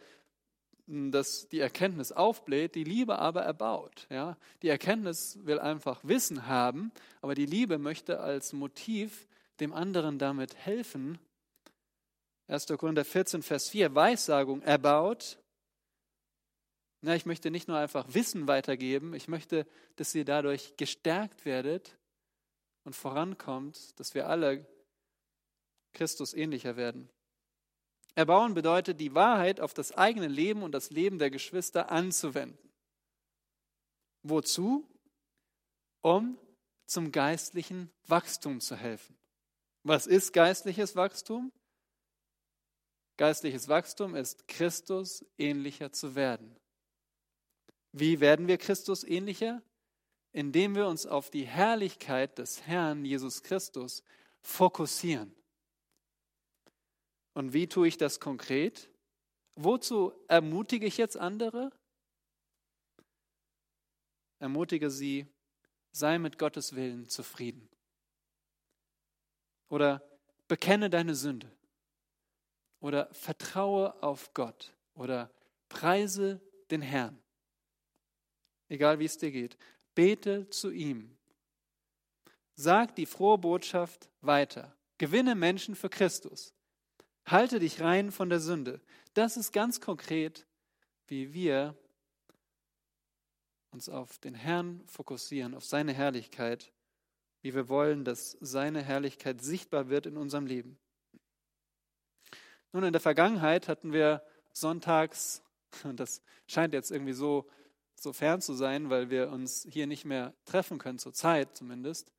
dass 0.86 1.49
die 1.49 1.61
Erkenntnis 1.61 2.12
aufbläht, 2.12 2.74
die 2.74 2.84
Liebe 2.84 3.18
aber 3.18 3.42
erbaut. 3.42 4.07
Ja? 4.11 4.36
Die 4.62 4.68
Erkenntnis 4.68 5.38
will 5.42 5.61
einfach 5.61 6.01
Wissen 6.03 6.46
haben, 6.46 6.90
aber 7.20 7.34
die 7.34 7.46
Liebe 7.46 7.78
möchte 7.78 8.20
als 8.20 8.53
Motiv 8.53 9.28
dem 9.61 9.72
anderen 9.72 10.18
damit 10.18 10.57
helfen. 10.57 11.18
1. 12.49 12.66
Korinther 12.66 13.05
14, 13.05 13.42
Vers 13.42 13.68
4, 13.68 13.94
Weissagung 13.94 14.62
erbaut. 14.62 15.38
Na, 17.01 17.14
ich 17.14 17.26
möchte 17.26 17.51
nicht 17.51 17.68
nur 17.68 17.78
einfach 17.78 18.07
Wissen 18.14 18.49
weitergeben, 18.49 19.14
ich 19.14 19.28
möchte, 19.28 19.66
dass 19.96 20.14
ihr 20.14 20.24
dadurch 20.24 20.76
gestärkt 20.76 21.44
werdet 21.44 21.97
und 22.85 22.95
vorankommt, 22.95 23.99
dass 23.99 24.14
wir 24.14 24.29
alle 24.29 24.66
Christus 25.93 26.35
ähnlicher 26.35 26.76
werden. 26.76 27.11
Erbauen 28.14 28.55
bedeutet, 28.55 29.01
die 29.01 29.14
Wahrheit 29.14 29.61
auf 29.61 29.74
das 29.74 29.93
eigene 29.93 30.26
Leben 30.26 30.62
und 30.62 30.72
das 30.72 30.91
Leben 30.91 31.18
der 31.18 31.31
Geschwister 31.31 31.91
anzuwenden. 31.91 32.59
Wozu? 34.22 34.87
Um 36.03 36.39
zum 36.87 37.12
geistlichen 37.12 37.91
Wachstum 38.07 38.61
zu 38.61 38.74
helfen. 38.76 39.16
Was 39.83 40.07
ist 40.07 40.33
geistliches 40.33 40.97
Wachstum? 40.97 41.53
Geistliches 43.16 43.68
Wachstum 43.68 44.14
ist 44.14 44.49
Christus 44.49 45.24
ähnlicher 45.39 45.93
zu 45.93 46.14
werden. 46.14 46.57
Wie 47.93 48.20
werden 48.20 48.47
wir 48.47 48.59
Christus 48.59 49.05
ähnlicher? 49.05 49.62
Indem 50.33 50.74
wir 50.74 50.87
uns 50.87 51.07
auf 51.07 51.31
die 51.31 51.47
Herrlichkeit 51.47 52.39
des 52.39 52.66
Herrn 52.66 53.05
Jesus 53.05 53.43
Christus 53.43 54.03
fokussieren. 54.41 55.35
Und 57.35 57.53
wie 57.53 57.68
tue 57.68 57.89
ich 57.89 57.97
das 57.97 58.20
konkret? 58.20 58.91
Wozu 59.55 60.12
ermutige 60.29 60.87
ich 60.87 60.97
jetzt 60.97 61.16
andere? 61.16 61.72
Ermutige 64.39 64.91
sie, 64.91 65.26
sei 65.91 66.18
mit 66.18 66.39
Gottes 66.39 66.74
Willen 66.76 67.09
zufrieden. 67.09 67.68
Oder 69.68 70.03
bekenne 70.47 70.91
deine 70.91 71.14
Sünde. 71.14 71.51
Oder 72.81 73.12
vertraue 73.12 74.01
auf 74.03 74.33
Gott. 74.35 74.74
Oder 74.95 75.31
preise 75.68 76.41
den 76.70 76.83
Herrn. 76.83 77.20
Egal 78.68 78.99
wie 78.99 79.05
es 79.05 79.18
dir 79.18 79.31
geht. 79.31 79.57
Bete 79.99 80.49
zu 80.51 80.70
ihm. 80.70 81.18
Sag 82.55 82.94
die 82.94 83.05
frohe 83.05 83.36
Botschaft 83.36 84.09
weiter. 84.20 84.76
Gewinne 84.96 85.34
Menschen 85.34 85.74
für 85.74 85.88
Christus. 85.88 86.55
Halte 87.26 87.59
dich 87.59 87.80
rein 87.80 88.12
von 88.12 88.28
der 88.28 88.38
Sünde. 88.38 88.80
Das 89.14 89.36
ist 89.36 89.51
ganz 89.51 89.80
konkret, 89.80 90.46
wie 91.09 91.34
wir 91.34 91.76
uns 93.72 93.88
auf 93.88 94.18
den 94.18 94.34
Herrn 94.34 94.86
fokussieren, 94.86 95.57
auf 95.57 95.64
seine 95.64 95.92
Herrlichkeit, 95.92 96.72
wie 97.42 97.57
wir 97.57 97.68
wollen, 97.68 98.05
dass 98.05 98.36
seine 98.40 98.84
Herrlichkeit 98.84 99.42
sichtbar 99.42 99.88
wird 99.88 100.07
in 100.07 100.16
unserem 100.16 100.46
Leben. 100.46 100.78
Nun, 102.70 102.84
in 102.84 102.92
der 102.92 103.03
Vergangenheit 103.03 103.66
hatten 103.66 103.92
wir 103.92 104.22
sonntags, 104.53 105.42
und 105.82 105.99
das 105.99 106.22
scheint 106.46 106.72
jetzt 106.72 106.92
irgendwie 106.92 107.14
so, 107.14 107.51
so 108.03 108.12
fern 108.12 108.40
zu 108.40 108.55
sein, 108.55 108.90
weil 108.90 109.11
wir 109.11 109.30
uns 109.30 109.66
hier 109.70 109.86
nicht 109.86 110.05
mehr 110.05 110.34
treffen 110.44 110.78
können, 110.78 110.99
zur 110.99 111.12
Zeit 111.12 111.57
zumindest. 111.57 112.12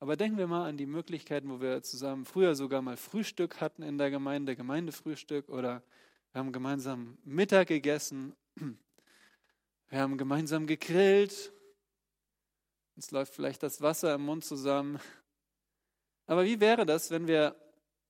Aber 0.00 0.16
denken 0.16 0.36
wir 0.36 0.48
mal 0.48 0.68
an 0.68 0.76
die 0.76 0.86
Möglichkeiten, 0.86 1.48
wo 1.48 1.60
wir 1.60 1.82
zusammen 1.82 2.24
früher 2.24 2.54
sogar 2.54 2.82
mal 2.82 2.96
Frühstück 2.96 3.60
hatten 3.60 3.82
in 3.82 3.98
der 3.98 4.10
Gemeinde, 4.10 4.56
Gemeindefrühstück 4.56 5.48
oder 5.48 5.82
wir 6.32 6.40
haben 6.40 6.52
gemeinsam 6.52 7.18
Mittag 7.24 7.68
gegessen, 7.68 8.34
wir 8.56 10.00
haben 10.00 10.18
gemeinsam 10.18 10.66
gegrillt, 10.66 11.52
uns 12.96 13.10
läuft 13.10 13.34
vielleicht 13.34 13.62
das 13.62 13.80
Wasser 13.80 14.14
im 14.14 14.22
Mund 14.22 14.44
zusammen. 14.44 14.98
Aber 16.26 16.44
wie 16.44 16.60
wäre 16.60 16.84
das, 16.84 17.10
wenn 17.10 17.26
wir 17.26 17.54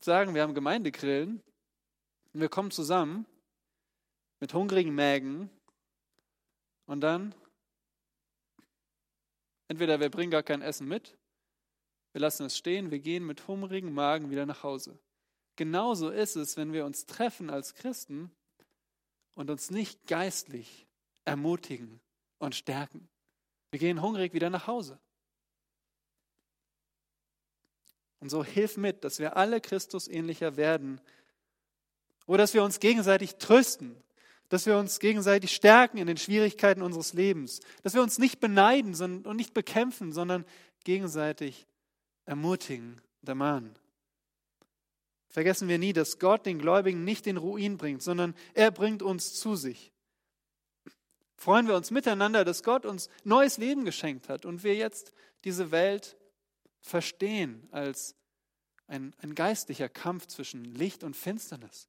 sagen, 0.00 0.34
wir 0.34 0.42
haben 0.42 0.54
Gemeindegrillen 0.54 1.42
und 2.32 2.40
wir 2.40 2.48
kommen 2.48 2.70
zusammen 2.70 3.26
mit 4.40 4.54
hungrigen 4.54 4.94
Mägen 4.94 5.50
und 6.86 7.00
dann 7.00 7.34
entweder 9.68 10.00
wir 10.00 10.10
bringen 10.10 10.30
gar 10.30 10.42
kein 10.42 10.62
Essen 10.62 10.86
mit, 10.86 11.16
wir 12.12 12.20
lassen 12.20 12.44
es 12.44 12.56
stehen, 12.56 12.90
wir 12.90 12.98
gehen 12.98 13.26
mit 13.26 13.48
hungrigen 13.48 13.92
Magen 13.92 14.30
wieder 14.30 14.46
nach 14.46 14.62
Hause. 14.62 14.98
Genauso 15.56 16.10
ist 16.10 16.36
es, 16.36 16.56
wenn 16.56 16.72
wir 16.72 16.84
uns 16.84 17.06
treffen 17.06 17.50
als 17.50 17.74
Christen 17.74 18.30
und 19.34 19.50
uns 19.50 19.70
nicht 19.70 20.06
geistlich 20.06 20.86
ermutigen 21.24 22.00
und 22.38 22.54
stärken. 22.54 23.08
Wir 23.70 23.78
gehen 23.78 24.02
hungrig 24.02 24.34
wieder 24.34 24.50
nach 24.50 24.66
Hause. 24.66 24.98
Und 28.20 28.28
so 28.28 28.44
hilf 28.44 28.76
mit, 28.76 29.04
dass 29.04 29.18
wir 29.18 29.36
alle 29.36 29.60
Christus 29.60 30.06
ähnlicher 30.06 30.56
werden. 30.56 31.00
Oder 32.26 32.38
dass 32.38 32.54
wir 32.54 32.62
uns 32.62 32.78
gegenseitig 32.78 33.36
trösten, 33.36 33.96
dass 34.53 34.66
wir 34.66 34.76
uns 34.76 35.00
gegenseitig 35.00 35.55
stärken 35.55 35.96
in 35.96 36.07
den 36.07 36.18
Schwierigkeiten 36.18 36.82
unseres 36.82 37.14
Lebens, 37.14 37.61
dass 37.82 37.94
wir 37.94 38.03
uns 38.03 38.18
nicht 38.18 38.38
beneiden 38.38 39.24
und 39.24 39.36
nicht 39.36 39.55
bekämpfen, 39.55 40.12
sondern 40.12 40.44
gegenseitig 40.84 41.66
ermutigen 42.26 43.00
und 43.22 43.28
ermahnen. 43.30 43.74
Vergessen 45.30 45.68
wir 45.68 45.78
nie, 45.78 45.94
dass 45.94 46.18
Gott 46.18 46.44
den 46.44 46.59
Gläubigen 46.59 47.03
nicht 47.03 47.26
in 47.26 47.38
Ruin 47.38 47.78
bringt, 47.78 48.03
sondern 48.03 48.34
er 48.53 48.70
bringt 48.70 49.03
uns 49.03 49.32
zu 49.32 49.57
sich. 49.57 49.90
Freuen 51.34 51.66
wir 51.66 51.74
uns 51.74 51.90
miteinander, 51.90 52.44
dass 52.44 52.62
Gott 52.62 52.84
uns 52.84 53.09
neues 53.24 53.57
Leben 53.57 53.86
geschenkt 53.86 54.28
hat 54.28 54.44
und 54.44 54.64
wir 54.64 54.74
jetzt 54.74 55.14
diese 55.44 55.70
Welt 55.70 56.18
verstehen 56.82 57.66
als 57.70 58.16
ein, 58.86 59.14
ein 59.22 59.34
geistlicher 59.34 59.88
Kampf 59.88 60.26
zwischen 60.26 60.66
Licht 60.66 61.05
und 61.05 61.16
Finsternis. 61.16 61.88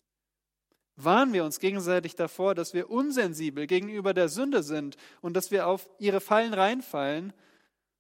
Warnen 0.96 1.34
wir 1.34 1.44
uns 1.44 1.60
gegenseitig 1.60 2.16
davor, 2.16 2.54
dass 2.54 2.74
wir 2.74 2.90
unsensibel 2.90 3.66
gegenüber 3.66 4.14
der 4.14 4.30
Sünde 4.30 4.62
sind 4.62 4.96
und 5.22 5.34
dass 5.34 5.50
wir 5.50 5.68
auf 5.68 5.90
ihre 5.98 6.22
Fallen 6.22 6.54
reinfallen, 6.54 7.34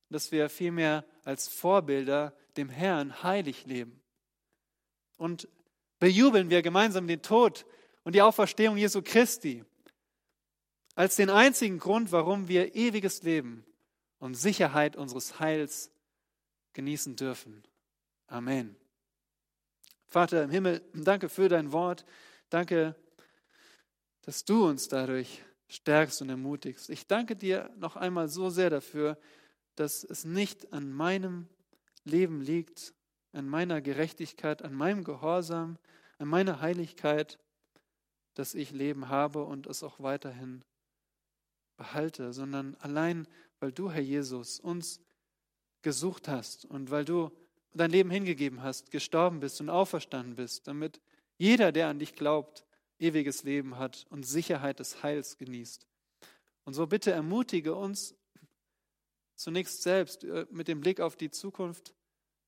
dass 0.09 0.31
wir 0.31 0.49
vielmehr 0.49 1.03
als 1.23 1.47
Vorbilder 1.47 2.35
dem 2.55 2.69
Herrn 2.69 3.23
heilig 3.23 3.65
leben. 3.65 3.99
Und 5.17 5.47
bejubeln 5.99 6.49
wir 6.49 6.61
gemeinsam 6.61 7.07
den 7.07 7.21
Tod 7.21 7.65
und 8.03 8.13
die 8.13 8.21
Auferstehung 8.21 8.77
Jesu 8.77 9.01
Christi 9.01 9.63
als 10.95 11.15
den 11.15 11.29
einzigen 11.29 11.79
Grund, 11.79 12.11
warum 12.11 12.47
wir 12.47 12.75
ewiges 12.75 13.23
Leben 13.23 13.65
und 14.19 14.35
Sicherheit 14.35 14.95
unseres 14.95 15.39
Heils 15.39 15.91
genießen 16.73 17.15
dürfen. 17.15 17.63
Amen. 18.27 18.75
Vater 20.05 20.43
im 20.43 20.51
Himmel, 20.51 20.81
danke 20.93 21.29
für 21.29 21.49
dein 21.49 21.71
Wort. 21.71 22.05
Danke, 22.54 22.95
dass 24.22 24.45
du 24.45 24.68
uns 24.68 24.88
dadurch 24.88 25.41
stärkst 25.70 26.22
und 26.22 26.30
ermutigst. 26.30 26.88
Ich 26.91 27.08
danke 27.08 27.36
dir 27.36 27.72
noch 27.78 27.95
einmal 27.95 28.28
so 28.28 28.51
sehr 28.51 28.70
dafür, 28.70 29.18
dass 29.74 30.04
es 30.04 30.24
nicht 30.24 30.72
an 30.72 30.91
meinem 30.91 31.49
Leben 32.04 32.41
liegt, 32.41 32.93
an 33.32 33.49
meiner 33.49 33.82
Gerechtigkeit, 33.82 34.62
an 34.62 34.76
meinem 34.76 35.04
Gehorsam, 35.04 35.80
an 36.20 36.28
meiner 36.28 36.62
Heiligkeit, 36.62 37.39
dass 38.36 38.54
ich 38.54 38.70
Leben 38.70 39.10
habe 39.10 39.45
und 39.45 39.66
es 39.66 39.82
auch 39.82 39.99
weiterhin 39.99 40.64
behalte, 41.76 42.34
sondern 42.34 42.76
allein, 42.76 43.28
weil 43.62 43.72
du, 43.72 43.89
Herr 43.89 44.04
Jesus, 44.04 44.60
uns 44.60 45.01
gesucht 45.82 46.28
hast 46.28 46.66
und 46.66 46.91
weil 46.91 47.04
du 47.04 47.32
dein 47.74 47.89
Leben 47.89 48.12
hingegeben 48.12 48.62
hast, 48.62 48.91
gestorben 48.91 49.39
bist 49.39 49.60
und 49.60 49.72
auferstanden 49.72 50.36
bist, 50.36 50.68
damit 50.68 51.01
jeder, 51.38 51.71
der 51.71 51.88
an 51.88 51.99
dich 51.99 52.15
glaubt, 52.15 52.65
ewiges 52.99 53.43
Leben 53.43 53.77
hat 53.77 54.05
und 54.09 54.23
Sicherheit 54.23 54.79
des 54.79 55.03
Heils 55.03 55.38
genießt. 55.38 55.88
Und 56.65 56.73
so 56.73 56.88
bitte 56.88 57.11
ermutige 57.11 57.75
uns 57.75 58.15
zunächst 59.36 59.84
selbst 59.84 60.23
äh, 60.23 60.45
mit 60.51 60.67
dem 60.67 60.81
Blick 60.81 61.01
auf 61.01 61.15
die 61.15 61.31
Zukunft 61.31 61.93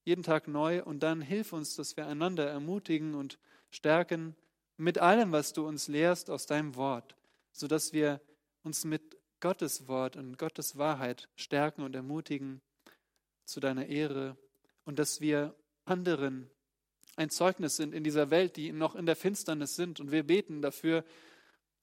jeden 0.05 0.23
Tag 0.23 0.47
neu 0.47 0.83
und 0.83 1.01
dann 1.01 1.21
hilf 1.21 1.51
uns, 1.51 1.75
dass 1.75 1.97
wir 1.97 2.07
einander 2.07 2.47
ermutigen 2.47 3.15
und 3.15 3.39
stärken 3.71 4.35
mit 4.77 4.99
allem, 4.99 5.31
was 5.31 5.51
du 5.53 5.67
uns 5.67 5.87
lehrst 5.87 6.29
aus 6.29 6.45
deinem 6.45 6.75
Wort, 6.75 7.15
sodass 7.51 7.91
wir 7.91 8.21
uns 8.63 8.85
mit 8.85 9.17
Gottes 9.39 9.87
Wort 9.87 10.15
und 10.15 10.37
Gottes 10.37 10.77
Wahrheit 10.77 11.27
stärken 11.35 11.81
und 11.81 11.95
ermutigen 11.95 12.61
zu 13.45 13.59
deiner 13.59 13.87
Ehre 13.87 14.37
und 14.85 14.99
dass 14.99 15.21
wir 15.21 15.55
anderen 15.85 16.49
ein 17.15 17.29
Zeugnis 17.29 17.77
sind 17.77 17.93
in 17.93 18.03
dieser 18.03 18.29
Welt, 18.29 18.57
die 18.57 18.71
noch 18.71 18.95
in 18.95 19.05
der 19.05 19.15
Finsternis 19.15 19.75
sind. 19.75 19.99
Und 19.99 20.11
wir 20.11 20.23
beten 20.23 20.61
dafür, 20.61 21.03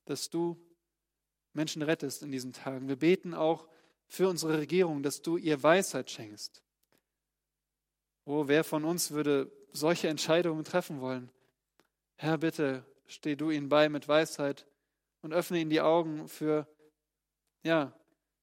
dass 0.04 0.30
du 0.30 0.56
Menschen 1.52 1.82
rettest 1.82 2.22
in 2.22 2.32
diesen 2.32 2.52
Tagen. 2.52 2.88
Wir 2.88 2.96
beten 2.96 3.34
auch 3.34 3.68
für 4.08 4.28
unsere 4.28 4.58
Regierung, 4.58 5.02
dass 5.02 5.22
du 5.22 5.36
ihr 5.36 5.62
Weisheit 5.62 6.10
schenkst. 6.10 6.62
Oh, 8.24 8.46
wer 8.46 8.62
von 8.62 8.84
uns 8.84 9.10
würde 9.10 9.50
solche 9.72 10.08
Entscheidungen 10.08 10.64
treffen 10.64 11.00
wollen? 11.00 11.30
Herr, 12.16 12.38
bitte 12.38 12.84
steh 13.06 13.36
du 13.36 13.50
ihnen 13.50 13.68
bei 13.68 13.88
mit 13.88 14.06
Weisheit 14.08 14.66
und 15.22 15.32
öffne 15.32 15.60
ihnen 15.60 15.70
die 15.70 15.80
Augen 15.80 16.28
für, 16.28 16.68
ja, 17.62 17.92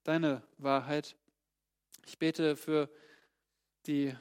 deine 0.03 0.43
Wahrheit. 0.57 1.15
Ich 2.07 2.17
bete 2.17 2.55
für 2.55 2.89
die 3.85 4.15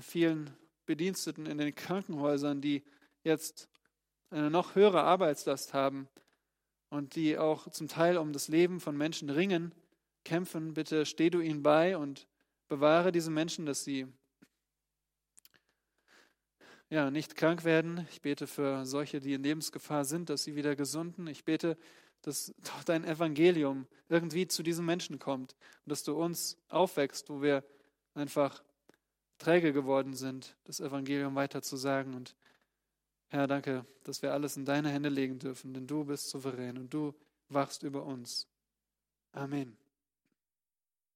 vielen 0.00 0.56
Bediensteten 0.88 1.44
in 1.44 1.58
den 1.58 1.74
Krankenhäusern, 1.74 2.62
die 2.62 2.82
jetzt 3.22 3.68
eine 4.30 4.50
noch 4.50 4.74
höhere 4.74 5.02
Arbeitslast 5.02 5.74
haben 5.74 6.08
und 6.88 7.14
die 7.14 7.36
auch 7.36 7.70
zum 7.70 7.88
Teil 7.88 8.16
um 8.16 8.32
das 8.32 8.48
Leben 8.48 8.80
von 8.80 8.96
Menschen 8.96 9.28
ringen, 9.28 9.74
kämpfen. 10.24 10.72
Bitte 10.72 11.04
steh 11.04 11.28
du 11.28 11.40
ihnen 11.40 11.62
bei 11.62 11.98
und 11.98 12.26
bewahre 12.68 13.12
diese 13.12 13.30
Menschen, 13.30 13.66
dass 13.66 13.84
sie 13.84 14.06
ja, 16.88 17.10
nicht 17.10 17.36
krank 17.36 17.64
werden. 17.64 18.06
Ich 18.10 18.22
bete 18.22 18.46
für 18.46 18.86
solche, 18.86 19.20
die 19.20 19.34
in 19.34 19.42
Lebensgefahr 19.42 20.06
sind, 20.06 20.30
dass 20.30 20.44
sie 20.44 20.56
wieder 20.56 20.74
gesunden. 20.74 21.26
Ich 21.26 21.44
bete, 21.44 21.76
dass 22.22 22.54
dein 22.86 23.04
Evangelium 23.04 23.86
irgendwie 24.08 24.48
zu 24.48 24.62
diesen 24.62 24.86
Menschen 24.86 25.18
kommt 25.18 25.54
und 25.84 25.90
dass 25.90 26.02
du 26.02 26.16
uns 26.16 26.56
aufwächst, 26.68 27.28
wo 27.28 27.42
wir 27.42 27.62
einfach 28.14 28.64
träge 29.38 29.72
geworden 29.72 30.14
sind, 30.14 30.56
das 30.64 30.80
Evangelium 30.80 31.34
weiterzusagen. 31.34 32.14
Und 32.14 32.36
Herr, 33.28 33.46
danke, 33.46 33.84
dass 34.04 34.22
wir 34.22 34.32
alles 34.32 34.56
in 34.56 34.64
deine 34.64 34.90
Hände 34.90 35.08
legen 35.08 35.38
dürfen, 35.38 35.74
denn 35.74 35.86
du 35.86 36.04
bist 36.04 36.30
souverän 36.30 36.78
und 36.78 36.92
du 36.92 37.14
wachst 37.48 37.82
über 37.82 38.04
uns. 38.04 38.46
Amen. 39.32 39.76